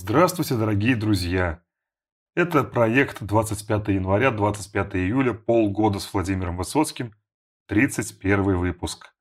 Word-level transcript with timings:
Здравствуйте, 0.00 0.54
дорогие 0.54 0.94
друзья! 0.94 1.60
Это 2.36 2.62
проект 2.62 3.20
25 3.20 3.88
января, 3.88 4.30
25 4.30 4.94
июля, 4.94 5.32
полгода 5.32 5.98
с 5.98 6.14
Владимиром 6.14 6.56
Высоцким, 6.56 7.16
31 7.66 8.58
выпуск. 8.58 9.12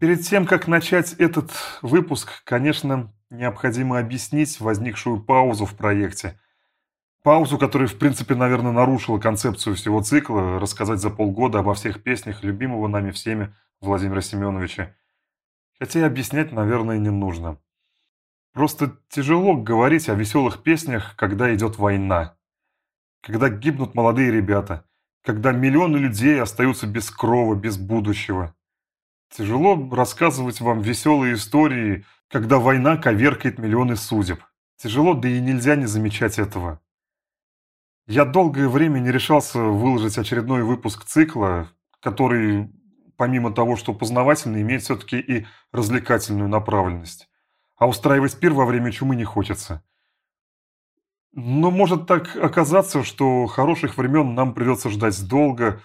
Перед 0.00 0.22
тем, 0.22 0.46
как 0.46 0.66
начать 0.66 1.12
этот 1.12 1.52
выпуск, 1.82 2.42
конечно, 2.42 3.14
необходимо 3.30 4.00
объяснить 4.00 4.58
возникшую 4.58 5.22
паузу 5.22 5.66
в 5.66 5.76
проекте. 5.76 6.40
Паузу, 7.22 7.56
которая, 7.56 7.86
в 7.86 7.96
принципе, 7.96 8.34
наверное, 8.34 8.72
нарушила 8.72 9.20
концепцию 9.20 9.76
всего 9.76 10.02
цикла, 10.02 10.58
рассказать 10.58 10.98
за 10.98 11.10
полгода 11.10 11.60
обо 11.60 11.74
всех 11.74 12.02
песнях 12.02 12.42
любимого 12.42 12.88
нами 12.88 13.12
всеми 13.12 13.54
Владимира 13.80 14.20
Семеновича. 14.20 14.96
Хотя 15.78 16.00
и 16.00 16.02
объяснять, 16.02 16.50
наверное, 16.50 16.98
не 16.98 17.10
нужно. 17.10 17.60
Просто 18.54 18.96
тяжело 19.08 19.56
говорить 19.56 20.08
о 20.08 20.14
веселых 20.14 20.62
песнях, 20.62 21.16
когда 21.16 21.52
идет 21.52 21.76
война. 21.76 22.36
Когда 23.20 23.48
гибнут 23.48 23.96
молодые 23.96 24.30
ребята. 24.30 24.86
Когда 25.24 25.50
миллионы 25.50 25.96
людей 25.96 26.40
остаются 26.40 26.86
без 26.86 27.10
крова, 27.10 27.56
без 27.56 27.76
будущего. 27.76 28.54
Тяжело 29.28 29.90
рассказывать 29.90 30.60
вам 30.60 30.82
веселые 30.82 31.34
истории, 31.34 32.06
когда 32.28 32.60
война 32.60 32.96
коверкает 32.96 33.58
миллионы 33.58 33.96
судеб. 33.96 34.40
Тяжело, 34.76 35.14
да 35.14 35.28
и 35.28 35.40
нельзя 35.40 35.74
не 35.74 35.86
замечать 35.86 36.38
этого. 36.38 36.80
Я 38.06 38.24
долгое 38.24 38.68
время 38.68 39.00
не 39.00 39.10
решался 39.10 39.58
выложить 39.58 40.16
очередной 40.16 40.62
выпуск 40.62 41.04
цикла, 41.06 41.70
который, 41.98 42.70
помимо 43.16 43.52
того, 43.52 43.74
что 43.74 43.94
познавательный, 43.94 44.62
имеет 44.62 44.82
все-таки 44.82 45.18
и 45.18 45.46
развлекательную 45.72 46.48
направленность 46.48 47.28
а 47.84 47.86
устраивать 47.86 48.40
пир 48.40 48.54
во 48.54 48.64
время 48.64 48.90
чумы 48.90 49.14
не 49.14 49.24
хочется. 49.24 49.84
Но 51.34 51.70
может 51.70 52.06
так 52.06 52.34
оказаться, 52.34 53.02
что 53.02 53.44
хороших 53.44 53.98
времен 53.98 54.34
нам 54.34 54.54
придется 54.54 54.88
ждать 54.88 55.28
долго, 55.28 55.82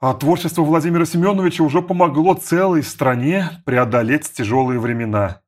а 0.00 0.14
творчество 0.14 0.62
Владимира 0.62 1.04
Семеновича 1.04 1.62
уже 1.62 1.80
помогло 1.80 2.34
целой 2.34 2.82
стране 2.82 3.62
преодолеть 3.64 4.32
тяжелые 4.32 4.80
времена 4.80 5.42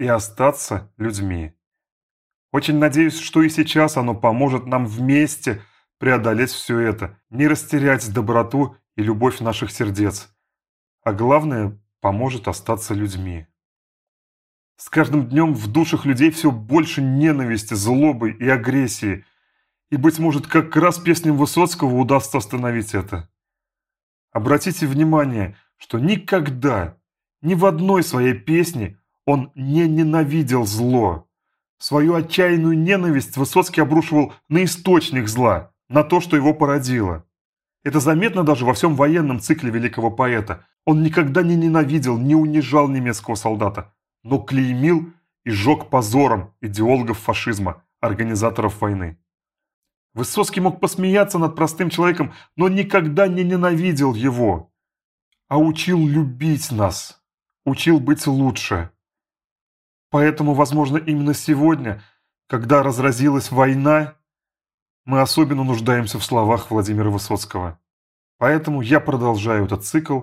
и 0.00 0.08
остаться 0.08 0.92
людьми. 0.96 1.52
Очень 2.50 2.78
надеюсь, 2.78 3.16
что 3.16 3.42
и 3.42 3.50
сейчас 3.50 3.96
оно 3.96 4.16
поможет 4.16 4.66
нам 4.66 4.84
вместе 4.84 5.62
преодолеть 5.98 6.50
все 6.50 6.80
это, 6.80 7.20
не 7.30 7.46
растерять 7.46 8.12
доброту 8.12 8.74
и 8.96 9.02
любовь 9.04 9.38
наших 9.38 9.70
сердец, 9.70 10.34
а 11.04 11.12
главное, 11.12 11.80
поможет 12.00 12.48
остаться 12.48 12.94
людьми. 12.94 13.46
С 14.80 14.88
каждым 14.88 15.28
днем 15.28 15.52
в 15.52 15.66
душах 15.66 16.06
людей 16.06 16.30
все 16.30 16.50
больше 16.50 17.02
ненависти, 17.02 17.74
злобы 17.74 18.30
и 18.30 18.48
агрессии. 18.48 19.26
И, 19.90 19.98
быть 19.98 20.18
может, 20.18 20.46
как 20.46 20.74
раз 20.74 20.98
песням 20.98 21.36
Высоцкого 21.36 21.96
удастся 21.96 22.38
остановить 22.38 22.94
это. 22.94 23.28
Обратите 24.32 24.86
внимание, 24.86 25.54
что 25.76 25.98
никогда, 25.98 26.96
ни 27.42 27.52
в 27.52 27.66
одной 27.66 28.02
своей 28.02 28.32
песне 28.32 28.98
он 29.26 29.52
не 29.54 29.86
ненавидел 29.86 30.64
зло. 30.64 31.28
Свою 31.76 32.14
отчаянную 32.14 32.78
ненависть 32.78 33.36
Высоцкий 33.36 33.82
обрушивал 33.82 34.32
на 34.48 34.64
источник 34.64 35.28
зла, 35.28 35.74
на 35.90 36.04
то, 36.04 36.22
что 36.22 36.36
его 36.36 36.54
породило. 36.54 37.26
Это 37.84 38.00
заметно 38.00 38.44
даже 38.44 38.64
во 38.64 38.72
всем 38.72 38.96
военном 38.96 39.40
цикле 39.40 39.70
великого 39.70 40.10
поэта. 40.10 40.64
Он 40.86 41.02
никогда 41.02 41.42
не 41.42 41.54
ненавидел, 41.54 42.16
не 42.16 42.34
унижал 42.34 42.88
немецкого 42.88 43.34
солдата 43.34 43.92
но 44.22 44.38
клеймил 44.38 45.12
и 45.44 45.50
жег 45.50 45.88
позором 45.88 46.54
идеологов 46.60 47.18
фашизма, 47.18 47.84
организаторов 48.00 48.80
войны. 48.80 49.18
Высоцкий 50.12 50.60
мог 50.60 50.80
посмеяться 50.80 51.38
над 51.38 51.54
простым 51.54 51.88
человеком, 51.88 52.34
но 52.56 52.68
никогда 52.68 53.28
не 53.28 53.44
ненавидел 53.44 54.14
его, 54.14 54.72
а 55.48 55.58
учил 55.58 56.06
любить 56.06 56.72
нас, 56.72 57.22
учил 57.64 58.00
быть 58.00 58.26
лучше. 58.26 58.90
Поэтому, 60.10 60.54
возможно, 60.54 60.96
именно 60.96 61.34
сегодня, 61.34 62.02
когда 62.48 62.82
разразилась 62.82 63.52
война, 63.52 64.16
мы 65.04 65.20
особенно 65.20 65.62
нуждаемся 65.62 66.18
в 66.18 66.24
словах 66.24 66.70
Владимира 66.70 67.10
Высоцкого. 67.10 67.78
Поэтому 68.38 68.80
я 68.80 69.00
продолжаю 69.00 69.66
этот 69.66 69.84
цикл 69.84 70.22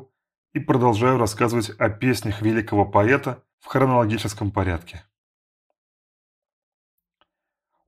и 0.53 0.59
продолжаю 0.59 1.17
рассказывать 1.17 1.69
о 1.77 1.89
песнях 1.89 2.41
великого 2.41 2.85
поэта 2.85 3.43
в 3.59 3.67
хронологическом 3.67 4.51
порядке. 4.51 5.03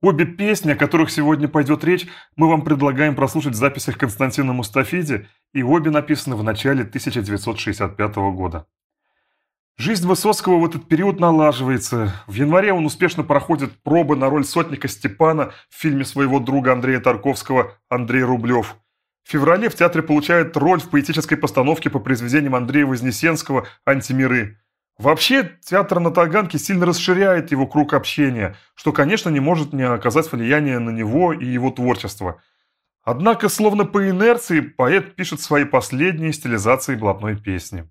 Обе 0.02 0.26
песни, 0.26 0.72
о 0.72 0.76
которых 0.78 1.12
сегодня 1.12 1.50
пойдет 1.50 1.84
речь, 1.84 2.08
мы 2.38 2.48
вам 2.48 2.62
предлагаем 2.62 3.16
прослушать 3.16 3.54
в 3.54 3.58
записях 3.58 3.98
Константина 3.98 4.54
Мустафиди, 4.54 5.28
и 5.54 5.62
обе 5.62 5.92
написаны 5.92 6.38
в 6.38 6.44
начале 6.44 6.84
1965 6.84 8.16
года. 8.16 8.66
Жизнь 9.78 10.08
Высоцкого 10.08 10.60
в 10.60 10.66
этот 10.66 10.88
период 10.88 11.20
налаживается. 11.20 12.14
В 12.28 12.34
январе 12.34 12.74
он 12.74 12.86
успешно 12.86 13.24
проходит 13.24 13.82
пробы 13.82 14.16
на 14.16 14.30
роль 14.30 14.44
сотника 14.44 14.88
Степана 14.88 15.52
в 15.70 15.76
фильме 15.76 16.06
своего 16.06 16.40
друга 16.40 16.74
Андрея 16.74 17.00
Тарковского 17.00 17.74
«Андрей 17.90 18.24
Рублев». 18.24 18.76
В 19.24 19.32
феврале 19.32 19.70
в 19.70 19.76
театре 19.76 20.02
получает 20.02 20.58
роль 20.58 20.80
в 20.80 20.90
поэтической 20.90 21.38
постановке 21.38 21.90
по 21.90 22.00
произведениям 22.00 22.56
Андрея 22.56 22.86
Вознесенского 22.86 23.68
«Антимиры». 23.86 24.60
Вообще, 25.00 25.58
театр 25.64 26.02
на 26.02 26.12
Таганке 26.12 26.60
сильно 26.60 26.86
расширяет 26.86 27.52
его 27.52 27.66
круг 27.66 27.94
общения, 27.94 28.58
что, 28.76 28.92
конечно, 28.92 29.30
не 29.30 29.40
может 29.40 29.72
не 29.72 29.84
оказать 29.84 30.30
влияния 30.30 30.78
на 30.78 30.90
него 30.90 31.32
и 31.32 31.46
его 31.46 31.72
творчество. 31.72 32.42
Однако, 33.02 33.48
словно 33.48 33.86
по 33.86 34.10
инерции, 34.10 34.60
поэт 34.60 35.16
пишет 35.16 35.40
свои 35.40 35.64
последние 35.64 36.34
стилизации 36.34 36.98
блатной 36.98 37.38
песни. 37.38 37.90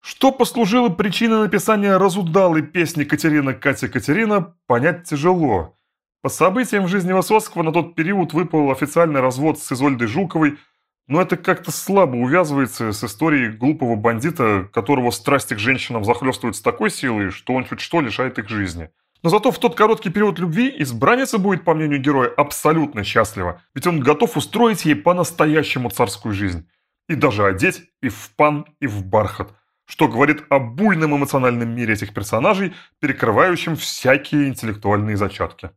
Что 0.00 0.32
послужило 0.32 0.88
причиной 0.88 1.40
написания 1.40 1.98
разудалой 1.98 2.62
песни 2.62 3.04
«Катерина, 3.04 3.52
Катя, 3.52 3.88
Катерина» 3.88 4.54
понять 4.66 5.04
тяжело. 5.04 5.76
По 6.22 6.30
событиям 6.30 6.84
в 6.84 6.88
жизни 6.88 7.12
Высоцкого 7.12 7.62
на 7.62 7.72
тот 7.74 7.94
период 7.94 8.32
выпал 8.32 8.70
официальный 8.70 9.20
развод 9.20 9.58
с 9.58 9.70
Изольдой 9.70 10.08
Жуковой– 10.08 10.58
но 11.08 11.20
это 11.20 11.36
как-то 11.36 11.70
слабо 11.70 12.16
увязывается 12.16 12.92
с 12.92 13.04
историей 13.04 13.48
глупого 13.48 13.96
бандита, 13.96 14.68
которого 14.72 15.10
страсти 15.10 15.54
к 15.54 15.58
женщинам 15.58 16.04
захлестывают 16.04 16.56
с 16.56 16.60
такой 16.60 16.90
силой, 16.90 17.30
что 17.30 17.54
он 17.54 17.64
чуть 17.64 17.80
что 17.80 18.00
лишает 18.00 18.38
их 18.38 18.48
жизни. 18.48 18.90
Но 19.22 19.30
зато 19.30 19.50
в 19.50 19.58
тот 19.58 19.74
короткий 19.74 20.10
период 20.10 20.38
любви 20.38 20.74
избранница 20.78 21.38
будет, 21.38 21.64
по 21.64 21.74
мнению 21.74 22.00
героя, 22.00 22.28
абсолютно 22.28 23.02
счастлива, 23.04 23.62
ведь 23.74 23.86
он 23.86 24.00
готов 24.00 24.36
устроить 24.36 24.84
ей 24.84 24.94
по-настоящему 24.94 25.90
царскую 25.90 26.34
жизнь. 26.34 26.68
И 27.08 27.14
даже 27.14 27.44
одеть 27.46 27.84
и 28.02 28.08
в 28.08 28.32
пан, 28.36 28.66
и 28.80 28.86
в 28.86 29.04
бархат, 29.04 29.54
что 29.86 30.08
говорит 30.08 30.44
о 30.50 30.58
буйном 30.58 31.16
эмоциональном 31.16 31.68
мире 31.74 31.94
этих 31.94 32.12
персонажей, 32.12 32.74
перекрывающем 33.00 33.76
всякие 33.76 34.48
интеллектуальные 34.48 35.16
зачатки. 35.16 35.70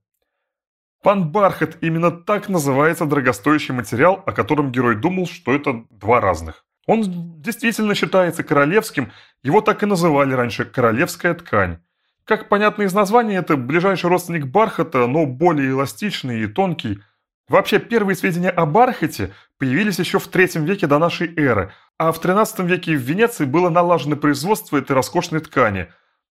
Пан 1.01 1.31
Бархат 1.31 1.77
именно 1.79 2.11
так 2.11 2.49
называется 2.49 3.05
дорогостоящий 3.05 3.73
материал, 3.73 4.21
о 4.25 4.33
котором 4.33 4.69
герой 4.69 4.95
думал, 4.97 5.27
что 5.27 5.53
это 5.53 5.85
два 5.89 6.19
разных. 6.19 6.65
Он 6.87 7.41
действительно 7.41 7.95
считается 7.95 8.43
королевским, 8.43 9.11
его 9.41 9.61
так 9.61 9.81
и 9.81 9.85
называли 9.85 10.33
раньше 10.33 10.65
«королевская 10.65 11.33
ткань». 11.35 11.77
Как 12.25 12.49
понятно 12.49 12.83
из 12.83 12.93
названия, 12.93 13.37
это 13.37 13.55
ближайший 13.55 14.09
родственник 14.09 14.47
бархата, 14.47 15.07
но 15.07 15.25
более 15.25 15.69
эластичный 15.69 16.41
и 16.41 16.47
тонкий. 16.47 16.99
Вообще, 17.47 17.79
первые 17.79 18.17
сведения 18.17 18.49
о 18.49 18.66
бархате 18.66 19.33
появились 19.57 19.99
еще 19.99 20.19
в 20.19 20.27
третьем 20.27 20.66
веке 20.66 20.85
до 20.85 20.99
нашей 20.99 21.33
эры, 21.35 21.71
а 21.97 22.11
в 22.11 22.19
13 22.19 22.59
веке 22.59 22.95
в 22.95 22.99
Венеции 22.99 23.45
было 23.45 23.69
налажено 23.69 24.17
производство 24.17 24.77
этой 24.77 24.91
роскошной 24.91 25.39
ткани. 25.39 25.87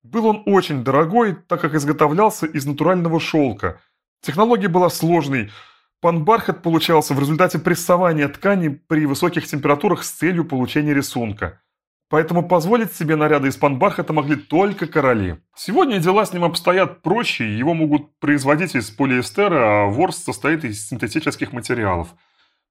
Был 0.04 0.28
он 0.28 0.44
очень 0.46 0.84
дорогой, 0.84 1.36
так 1.48 1.62
как 1.62 1.74
изготовлялся 1.74 2.46
из 2.46 2.66
натурального 2.68 3.20
шелка– 3.20 3.82
Технология 4.22 4.68
была 4.68 4.92
сложной. 4.92 5.52
Панбархат 6.00 6.62
получался 6.62 7.16
в 7.16 7.20
результате 7.20 7.58
прессования 7.58 8.28
ткани 8.28 8.70
при 8.70 9.08
высоких 9.08 9.48
температурах 9.48 10.04
с 10.04 10.12
целью 10.12 10.46
получения 10.46 10.94
рисунка. 10.94 11.60
Поэтому 12.08 12.48
позволить 12.48 12.94
себе 12.94 13.16
наряды 13.16 13.48
из 13.48 13.58
панбархата 13.58 14.14
могли 14.14 14.36
только 14.36 14.86
короли. 14.86 15.38
Сегодня 15.56 15.98
дела 15.98 16.26
с 16.26 16.34
ним 16.34 16.44
обстоят 16.44 17.02
проще, 17.02 17.58
его 17.58 17.74
могут 17.74 18.20
производить 18.20 18.76
из 18.76 18.92
полиэстера, 18.92 19.86
а 19.86 19.88
ворс 19.88 20.18
состоит 20.18 20.66
из 20.66 20.88
синтетических 20.88 21.52
материалов. 21.52 22.10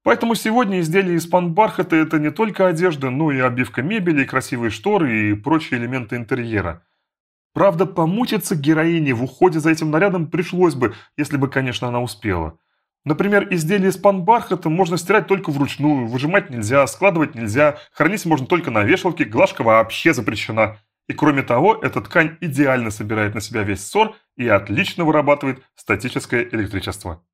Поэтому 0.05 0.37
сегодня 0.37 0.81
изделия 0.81 1.15
из 1.15 1.27
панбархата– 1.27 1.97
это 1.97 2.21
не 2.21 2.31
только 2.31 2.69
одежда, 2.69 3.11
но 3.11 3.33
и 3.33 3.41
обивка 3.41 3.83
мебели, 3.83 4.25
красивые 4.25 4.71
шторы 4.71 5.31
и 5.31 5.35
прочие 5.35 5.81
элементы 5.81 6.15
интерьера– 6.17 6.85
Правда, 7.53 7.87
помучиться 7.87 8.55
героине 8.55 9.13
в 9.13 9.25
уходе 9.25 9.59
за 9.59 9.71
этим 9.71 9.91
нарядом 9.91 10.29
пришлось 10.29 10.75
бы, 10.75 10.95
если 11.17 11.37
бы, 11.37 11.49
конечно, 11.49 11.89
она 11.89 12.01
успела. 12.01 12.59
Например, 13.05 13.47
изделие 13.51 13.89
из 13.91 13.97
панбархата 13.97 14.69
можно 14.69 14.99
стирать 14.99 15.27
только 15.27 15.51
вручную, 15.51 16.07
выжимать 16.07 16.51
нельзя, 16.51 16.87
складывать 16.87 17.35
нельзя, 17.35 17.79
хранить 17.93 18.27
можно 18.27 18.47
только 18.47 18.71
на 18.71 18.85
вешалке, 18.85 19.25
глажка 19.25 19.63
вообще 19.63 20.13
запрещена. 20.13 20.79
И 21.09 21.13
кроме 21.13 21.43
того, 21.43 21.75
эта 21.83 22.01
ткань 22.03 22.37
идеально 22.41 22.91
собирает 22.91 23.35
на 23.35 23.41
себя 23.41 23.63
весь 23.63 23.85
ссор 23.85 24.15
и 24.37 24.47
отлично 24.47 25.05
вырабатывает 25.05 25.63
статическое 25.75 26.47
электричество. 26.53 27.25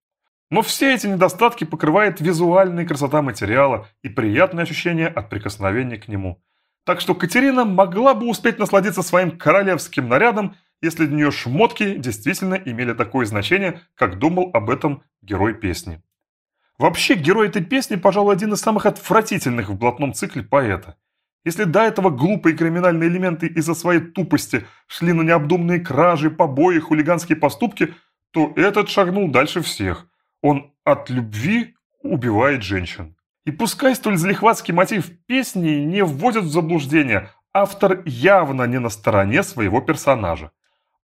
Но 0.51 0.63
все 0.63 0.95
эти 0.95 1.09
недостатки 1.09 1.65
покрывает 1.65 2.21
визуальная 2.21 2.87
красота 2.87 3.21
материала 3.21 3.89
и 4.03 4.09
приятное 4.09 4.63
ощущение 4.63 5.09
от 5.09 5.29
прикосновения 5.29 5.99
к 5.99 6.07
нему. 6.07 6.41
Так 6.87 7.03
что 7.03 7.15
Катерина 7.15 7.67
могла 7.67 8.15
бы 8.15 8.29
успеть 8.29 8.59
насладиться 8.59 9.03
своим 9.03 9.37
королевским 9.37 10.09
нарядом, 10.09 10.57
если 10.81 11.05
для 11.05 11.17
нее 11.17 11.31
шмотки 11.31 11.97
действительно 11.97 12.55
имели 12.55 12.95
такое 12.95 13.27
значение, 13.27 13.81
как 13.95 14.19
думал 14.19 14.51
об 14.55 14.71
этом 14.71 15.03
герой 15.21 15.53
песни. 15.53 16.01
Вообще, 16.79 17.15
герой 17.15 17.49
этой 17.49 17.65
песни, 17.65 17.97
пожалуй, 17.97 18.33
один 18.33 18.55
из 18.55 18.61
самых 18.61 18.87
отвратительных 18.87 19.69
в 19.69 19.77
блатном 19.77 20.15
цикле 20.15 20.43
поэта. 20.43 20.97
Если 21.45 21.65
до 21.65 21.81
этого 21.81 22.09
глупые 22.09 22.57
криминальные 22.57 23.11
элементы 23.11 23.47
из-за 23.49 23.75
своей 23.75 24.01
тупости 24.01 24.65
шли 24.87 25.13
на 25.13 25.23
необдуманные 25.23 25.81
кражи, 25.81 26.31
побои, 26.31 26.79
хулиганские 26.79 27.37
поступки, 27.37 27.95
то 28.31 28.53
этот 28.57 28.89
шагнул 28.89 29.31
дальше 29.31 29.61
всех– 29.61 30.07
он 30.43 30.73
от 30.85 31.11
любви 31.11 31.75
убивает 32.03 32.63
женщин. 32.63 33.16
И 33.47 33.53
пускай 33.53 33.95
столь 33.95 34.19
залихватский 34.19 34.75
мотив 34.75 35.09
песни 35.27 35.77
не 35.77 36.03
вводит 36.03 36.43
в 36.43 36.51
заблуждение, 36.51 37.31
автор 37.55 38.03
явно 38.05 38.65
не 38.65 38.81
на 38.81 38.89
стороне 38.89 39.45
своего 39.45 39.81
персонажа. 39.81 40.51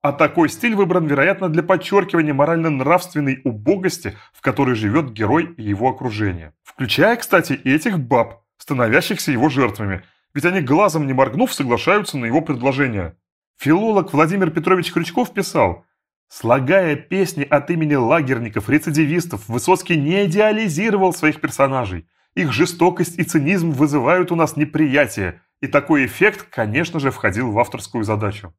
А 0.02 0.12
такой 0.12 0.48
стиль 0.48 0.74
выбран, 0.74 1.06
вероятно, 1.06 1.48
для 1.48 1.62
подчеркивания 1.62 2.34
морально-нравственной 2.34 3.40
убогости, 3.44 4.16
в 4.32 4.40
которой 4.40 4.74
живет 4.74 5.12
герой 5.12 5.54
и 5.56 5.62
его 5.62 5.88
окружение. 5.88 6.52
Включая, 6.64 7.14
кстати, 7.14 7.52
и 7.52 7.72
этих 7.72 8.00
баб, 8.00 8.42
становящихся 8.58 9.30
его 9.30 9.48
жертвами, 9.48 10.02
ведь 10.34 10.44
они 10.44 10.60
глазом 10.60 11.06
не 11.06 11.12
моргнув 11.12 11.54
соглашаются 11.54 12.18
на 12.18 12.26
его 12.26 12.40
предложение. 12.40 13.16
Филолог 13.56 14.12
Владимир 14.12 14.50
Петрович 14.50 14.92
Крючков 14.92 15.32
писал– 15.32 15.86
Слагая 16.28 16.96
песни 16.96 17.42
от 17.42 17.68
имени 17.68 17.94
лагерников-рецидивистов, 17.94 19.50
Высоцкий 19.50 19.98
не 19.98 20.24
идеализировал 20.24 21.12
своих 21.12 21.42
персонажей. 21.42 22.06
Их 22.34 22.52
жестокость 22.52 23.18
и 23.18 23.24
цинизм 23.24 23.72
вызывают 23.72 24.32
у 24.32 24.36
нас 24.36 24.56
неприятие, 24.56 25.42
и 25.60 25.66
такой 25.66 26.06
эффект, 26.06 26.48
конечно 26.50 26.98
же, 26.98 27.10
входил 27.10 27.52
в 27.52 27.58
авторскую 27.58 28.04
задачу. 28.04 28.54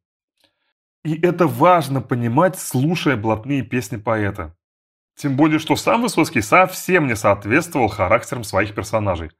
И 1.03 1.19
это 1.19 1.47
важно 1.47 1.99
понимать, 1.99 2.57
слушая 2.57 3.17
блатные 3.17 3.63
песни 3.63 3.97
поэта. 3.97 4.55
Тем 5.15 5.35
более, 5.35 5.59
что 5.59 5.75
сам 5.75 6.01
Высоцкий 6.01 6.41
совсем 6.41 7.07
не 7.07 7.15
соответствовал 7.15 7.87
характерам 7.87 8.43
своих 8.43 8.73
персонажей. 8.73 9.31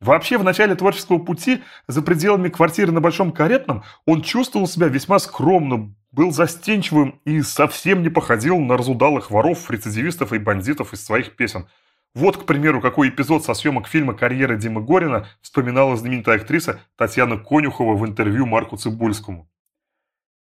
Вообще, 0.00 0.36
в 0.36 0.42
начале 0.42 0.74
творческого 0.74 1.18
пути, 1.18 1.62
за 1.86 2.02
пределами 2.02 2.48
квартиры 2.48 2.90
на 2.90 3.00
Большом 3.00 3.30
Каретном, 3.30 3.84
он 4.04 4.22
чувствовал 4.22 4.66
себя 4.66 4.88
весьма 4.88 5.20
скромным, 5.20 5.96
был 6.10 6.32
застенчивым 6.32 7.20
и 7.24 7.40
совсем 7.42 8.02
не 8.02 8.08
походил 8.08 8.58
на 8.58 8.76
разудалых 8.76 9.30
воров, 9.30 9.70
рецидивистов 9.70 10.32
и 10.32 10.38
бандитов 10.38 10.92
из 10.92 11.04
своих 11.04 11.36
песен. 11.36 11.68
Вот, 12.14 12.36
к 12.36 12.44
примеру, 12.44 12.82
какой 12.82 13.08
эпизод 13.08 13.44
со 13.44 13.54
съемок 13.54 13.88
фильма 13.88 14.12
«Карьера 14.12 14.56
Димы 14.56 14.82
Горина» 14.82 15.26
вспоминала 15.40 15.96
знаменитая 15.96 16.36
актриса 16.36 16.80
Татьяна 16.96 17.38
Конюхова 17.38 17.96
в 17.96 18.06
интервью 18.06 18.44
Марку 18.44 18.76
Цибульскому. 18.76 19.50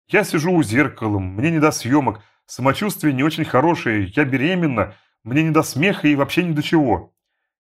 «Я 0.08 0.24
сижу 0.24 0.52
у 0.52 0.62
зеркала, 0.64 1.20
мне 1.20 1.52
не 1.52 1.60
до 1.60 1.70
съемок, 1.70 2.22
самочувствие 2.46 3.14
не 3.14 3.22
очень 3.22 3.44
хорошее, 3.44 4.12
я 4.16 4.24
беременна, 4.24 4.96
мне 5.22 5.44
не 5.44 5.50
до 5.50 5.62
смеха 5.62 6.08
и 6.08 6.16
вообще 6.16 6.42
ни 6.42 6.52
до 6.52 6.62
чего. 6.62 7.14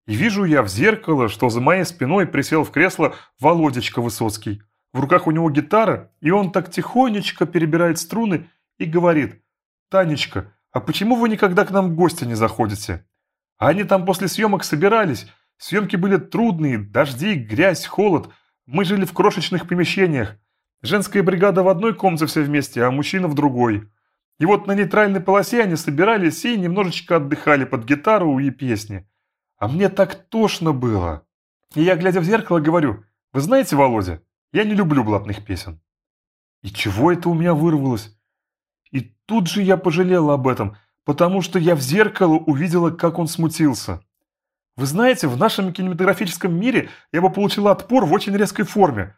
И 0.07 0.15
вижу 0.15 0.45
я 0.45 0.63
в 0.63 0.69
зеркало, 0.69 1.29
что 1.29 1.51
за 1.51 1.61
моей 1.61 1.85
спиной 1.85 2.27
присел 2.27 2.65
в 2.65 2.71
кресло 2.71 3.15
Володечка 3.39 4.01
Высоцкий. 4.01 4.63
В 4.95 5.01
руках 5.01 5.27
у 5.27 5.33
него 5.33 5.51
гитара, 5.51 6.11
и 6.23 6.31
он 6.31 6.51
так 6.51 6.71
тихонечко 6.71 7.45
перебирает 7.45 7.99
струны 7.99 8.49
и 8.79 8.87
говорит, 8.87 9.43
«Танечка, 9.91 10.55
а 10.73 10.81
почему 10.81 11.15
вы 11.17 11.29
никогда 11.29 11.67
к 11.67 11.71
нам 11.71 11.91
в 11.91 11.95
гости 11.95 12.25
не 12.25 12.35
заходите?» 12.35 13.05
А 13.59 13.69
они 13.69 13.85
там 13.85 14.05
после 14.05 14.29
съемок 14.29 14.65
собирались. 14.65 15.27
Съемки 15.59 15.97
были 15.97 16.17
трудные, 16.17 16.79
дожди, 16.79 17.35
грязь, 17.35 17.87
холод. 17.87 18.31
Мы 18.67 18.85
жили 18.85 19.05
в 19.05 19.13
крошечных 19.13 19.67
помещениях. 19.69 20.37
Женская 20.83 21.23
бригада 21.23 21.63
в 21.65 21.69
одной 21.69 21.95
комнате 21.95 22.27
все 22.27 22.43
вместе, 22.43 22.85
а 22.85 22.91
мужчина 22.91 23.27
в 23.27 23.35
другой. 23.35 23.91
И 24.39 24.47
вот 24.47 24.69
на 24.69 24.73
нейтральной 24.77 25.21
полосе 25.21 25.63
они 25.63 25.75
собирались 25.75 26.45
и 26.45 26.57
немножечко 26.57 27.17
отдыхали 27.17 27.65
под 27.65 27.85
гитару 27.85 28.39
и 28.39 28.51
песни. 28.51 29.09
А 29.57 29.67
мне 29.67 29.89
так 29.89 30.29
тошно 30.29 30.73
было. 30.73 31.27
И 31.75 31.83
я, 31.83 31.97
глядя 31.97 32.21
в 32.21 32.25
зеркало, 32.25 32.61
говорю, 32.61 33.05
«Вы 33.33 33.41
знаете, 33.41 33.75
Володя, 33.75 34.23
я 34.53 34.63
не 34.65 34.75
люблю 34.75 35.03
блатных 35.03 35.45
песен. 35.45 35.81
И 36.63 36.69
чего 36.69 37.13
это 37.13 37.29
у 37.29 37.35
меня 37.35 37.55
вырвалось? 37.55 38.17
И 38.93 39.01
тут 39.27 39.49
же 39.49 39.63
я 39.63 39.77
пожалела 39.77 40.35
об 40.35 40.47
этом, 40.47 40.77
потому 41.09 41.41
что 41.41 41.59
я 41.59 41.75
в 41.75 41.81
зеркало 41.81 42.35
увидела, 42.35 42.91
как 42.91 43.19
он 43.19 43.29
смутился. 43.29 44.03
Вы 44.77 44.85
знаете, 44.85 45.27
в 45.27 45.39
нашем 45.39 45.73
кинематографическом 45.73 46.55
мире 46.55 46.91
я 47.15 47.23
бы 47.23 47.33
получила 47.33 47.71
отпор 47.71 48.05
в 48.05 48.13
очень 48.13 48.37
резкой 48.37 48.67
форме. 48.67 49.17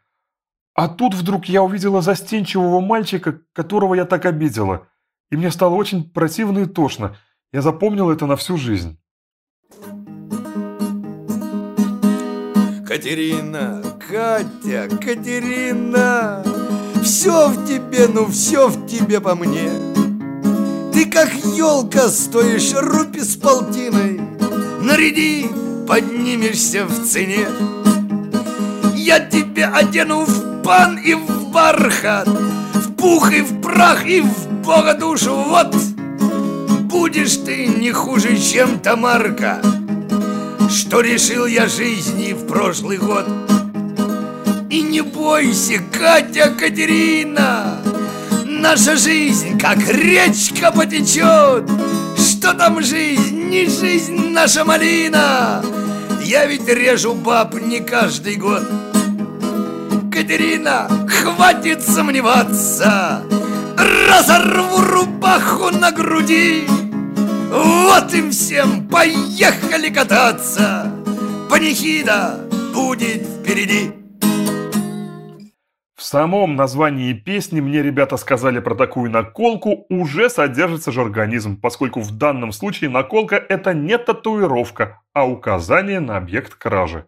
А 0.73 0.87
тут 0.87 1.15
вдруг 1.15 1.47
я 1.47 1.65
увидела 1.65 2.01
застенчивого 2.01 2.79
мальчика, 2.79 3.41
которого 3.53 3.95
я 3.95 4.05
так 4.05 4.25
обидела. 4.25 4.87
И 5.33 5.37
мне 5.37 5.51
стало 5.51 5.75
очень 5.75 6.09
противно 6.09 6.61
и 6.61 6.67
тошно. 6.67 7.17
Я 7.53 7.61
запомнила 7.61 8.13
это 8.13 8.27
на 8.27 8.37
всю 8.37 8.57
жизнь. 8.57 8.97
Катерина, 12.87 13.83
Катя, 14.09 14.89
Катерина, 14.97 16.45
все 17.03 17.49
в 17.49 17.67
тебе, 17.67 18.07
ну 18.07 18.27
все 18.27 18.69
в 18.69 18.87
тебе 18.87 19.21
по 19.21 19.35
мне. 19.35 19.90
Ты 21.01 21.07
как 21.07 21.33
елка 21.57 22.11
стоишь 22.11 22.75
рупи 22.75 23.21
с 23.21 23.35
полтиной, 23.35 24.21
Наряди, 24.83 25.49
поднимешься 25.89 26.85
в 26.85 27.07
цене. 27.07 27.49
Я 28.95 29.21
тебя 29.21 29.73
одену 29.75 30.27
в 30.27 30.63
пан 30.63 30.99
и 30.99 31.15
в 31.15 31.49
бархат, 31.49 32.29
В 32.29 32.93
пух 32.97 33.33
и 33.33 33.41
в 33.41 33.63
прах 33.63 34.05
и 34.05 34.21
в 34.21 34.49
бога 34.63 34.93
душу, 34.93 35.35
вот 35.37 35.75
Будешь 36.83 37.39
ты 37.47 37.67
не 37.67 37.93
хуже, 37.93 38.37
чем 38.37 38.79
Тамарка, 38.79 39.63
Что 40.69 41.01
решил 41.01 41.47
я 41.47 41.67
жизни 41.67 42.35
в 42.35 42.47
прошлый 42.47 42.99
год. 42.99 43.27
И 44.69 44.83
не 44.83 45.01
бойся, 45.01 45.81
Катя 45.99 46.51
Катерина 46.51 47.81
Наша 48.61 48.95
жизнь, 48.95 49.59
как 49.59 49.79
речка 49.89 50.71
потечет. 50.71 51.65
Что 52.19 52.53
там 52.53 52.83
жизнь, 52.83 53.49
не 53.49 53.65
жизнь 53.65 54.33
наша 54.33 54.67
малина. 54.67 55.65
Я 56.23 56.45
ведь 56.45 56.69
режу 56.69 57.15
баб 57.15 57.55
не 57.55 57.81
каждый 57.81 58.37
год. 58.37 58.63
Катерина, 60.13 60.91
хватит 61.09 61.83
сомневаться. 61.83 63.23
Разорву 63.79 64.83
рубаху 64.83 65.71
на 65.71 65.91
груди. 65.91 66.65
Вот 67.51 68.13
им 68.13 68.31
всем 68.31 68.87
поехали 68.89 69.89
кататься. 69.89 70.93
Панихида 71.49 72.41
будет 72.75 73.23
впереди 73.23 74.00
в 76.01 76.03
самом 76.03 76.57
названии 76.57 77.13
песни 77.13 77.61
мне 77.61 77.83
ребята 77.83 78.17
сказали 78.17 78.59
про 78.59 78.75
такую 78.75 79.11
наколку 79.11 79.85
уже 79.91 80.31
содержится 80.31 80.93
же 80.93 81.03
организм, 81.03 81.61
поскольку 81.61 82.01
в 82.01 82.11
данном 82.13 82.53
случае 82.53 82.89
наколка 82.89 83.37
это 83.37 83.75
не 83.75 83.99
татуировка, 83.99 85.03
а 85.13 85.29
указание 85.29 86.01
на 86.01 86.17
объект 86.17 86.55
кражи. 86.55 87.07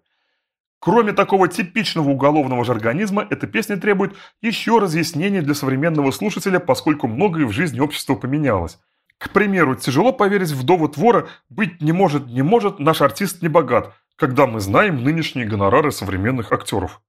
Кроме 0.78 1.14
такого 1.14 1.48
типичного 1.48 2.10
уголовного 2.10 2.66
жаргонизма, 2.66 3.26
эта 3.30 3.46
песня 3.46 3.78
требует 3.78 4.14
еще 4.42 4.78
разъяснений 4.78 5.40
для 5.40 5.54
современного 5.54 6.10
слушателя, 6.10 6.58
поскольку 6.58 7.08
многое 7.08 7.46
в 7.46 7.50
жизни 7.50 7.80
общества 7.80 8.14
поменялось. 8.14 8.78
К 9.16 9.30
примеру, 9.30 9.74
тяжело 9.74 10.12
поверить 10.12 10.50
в 10.50 10.64
довод 10.64 10.98
вора 10.98 11.28
«быть 11.48 11.80
не 11.80 11.92
может, 11.92 12.26
не 12.26 12.42
может, 12.42 12.78
наш 12.78 13.00
артист 13.00 13.40
не 13.40 13.48
богат», 13.48 13.94
когда 14.16 14.46
мы 14.46 14.60
знаем 14.60 15.02
нынешние 15.02 15.46
гонорары 15.46 15.92
современных 15.92 16.52
актеров. 16.52 17.00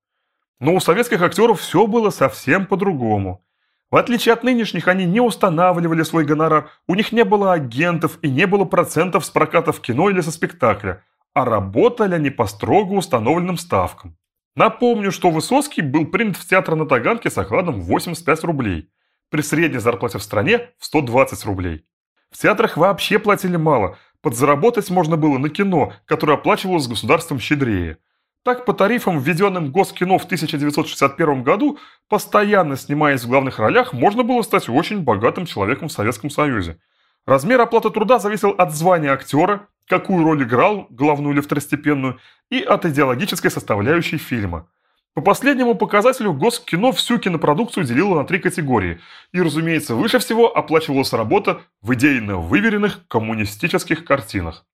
Но 0.64 0.74
у 0.76 0.80
советских 0.80 1.22
актеров 1.22 1.60
все 1.60 1.86
было 1.88 2.10
совсем 2.10 2.66
по-другому. 2.66 3.44
В 3.92 3.98
отличие 3.98 4.32
от 4.32 4.46
нынешних, 4.46 4.88
они 4.88 5.04
не 5.04 5.20
устанавливали 5.20 6.04
свой 6.04 6.24
гонорар, 6.24 6.70
у 6.88 6.96
них 6.96 7.12
не 7.12 7.26
было 7.26 7.52
агентов 7.52 8.18
и 8.22 8.30
не 8.30 8.48
было 8.48 8.64
процентов 8.64 9.26
с 9.26 9.30
проката 9.30 9.74
в 9.74 9.82
кино 9.82 10.10
или 10.10 10.22
со 10.22 10.32
спектакля, 10.32 11.04
а 11.34 11.44
работали 11.44 12.16
они 12.16 12.30
по 12.30 12.46
строго 12.46 12.94
установленным 12.94 13.58
ставкам. 13.58 14.16
Напомню, 14.56 15.12
что 15.12 15.32
Высоцкий 15.32 15.82
был 15.82 16.06
принят 16.06 16.38
в 16.38 16.48
театр 16.48 16.76
на 16.76 16.86
Таганке 16.86 17.30
с 17.30 17.38
окладом 17.38 17.82
85 17.82 18.46
рублей, 18.46 18.90
при 19.30 19.42
средней 19.42 19.80
зарплате 19.80 20.18
в 20.18 20.24
стране 20.24 20.70
в 20.80 20.86
120 20.86 21.44
рублей. 21.44 21.84
В 22.32 22.38
театрах 22.38 22.78
вообще 22.78 23.20
платили 23.20 23.58
мало, 23.58 23.98
подзаработать 24.22 24.90
можно 24.90 25.18
было 25.18 25.38
на 25.38 25.50
кино, 25.50 25.92
которое 26.06 26.38
оплачивалось 26.38 26.88
государством 26.88 27.38
щедрее– 27.38 27.98
Так, 28.44 28.66
по 28.66 28.74
тарифам, 28.74 29.20
введенным 29.20 29.72
Госкино 29.72 30.18
в 30.18 30.26
1961 30.26 31.44
году, 31.44 31.80
постоянно 32.10 32.76
снимаясь 32.76 33.24
в 33.24 33.30
главных 33.30 33.58
ролях, 33.58 33.94
можно 33.94 34.24
было 34.24 34.42
стать 34.42 34.68
очень 34.68 35.02
богатым 35.02 35.46
человеком 35.46 35.88
в 35.88 35.94
Советском 35.94 36.30
Союзе. 36.30 36.78
Размер 37.26 37.62
оплаты 37.62 37.90
труда 37.90 38.20
зависел 38.20 38.50
от 38.50 38.74
звания 38.74 39.14
актера, 39.14 39.70
какую 39.88 40.26
роль 40.26 40.44
играл, 40.44 40.88
главную 40.90 41.34
или 41.34 41.40
второстепенную, 41.40 42.20
и 42.52 42.60
от 42.62 42.86
идеологической 42.86 43.50
составляющей 43.50 44.18
фильма. 44.18 44.68
По 45.14 45.22
последнему 45.22 45.76
показателю 45.76 46.34
Госкино 46.34 46.92
всю 46.92 47.20
кинопродукцию 47.20 47.86
делило 47.86 48.16
на 48.16 48.26
три 48.26 48.40
категории, 48.40 49.00
и, 49.32 49.42
разумеется, 49.42 49.96
выше 49.96 50.20
всего 50.20 50.54
оплачивалась 50.54 51.14
работа 51.14 51.62
в 51.82 51.94
идейно 51.94 52.38
выверенных 52.38 53.08
коммунистических 53.08 54.04
картинах. 54.04 54.66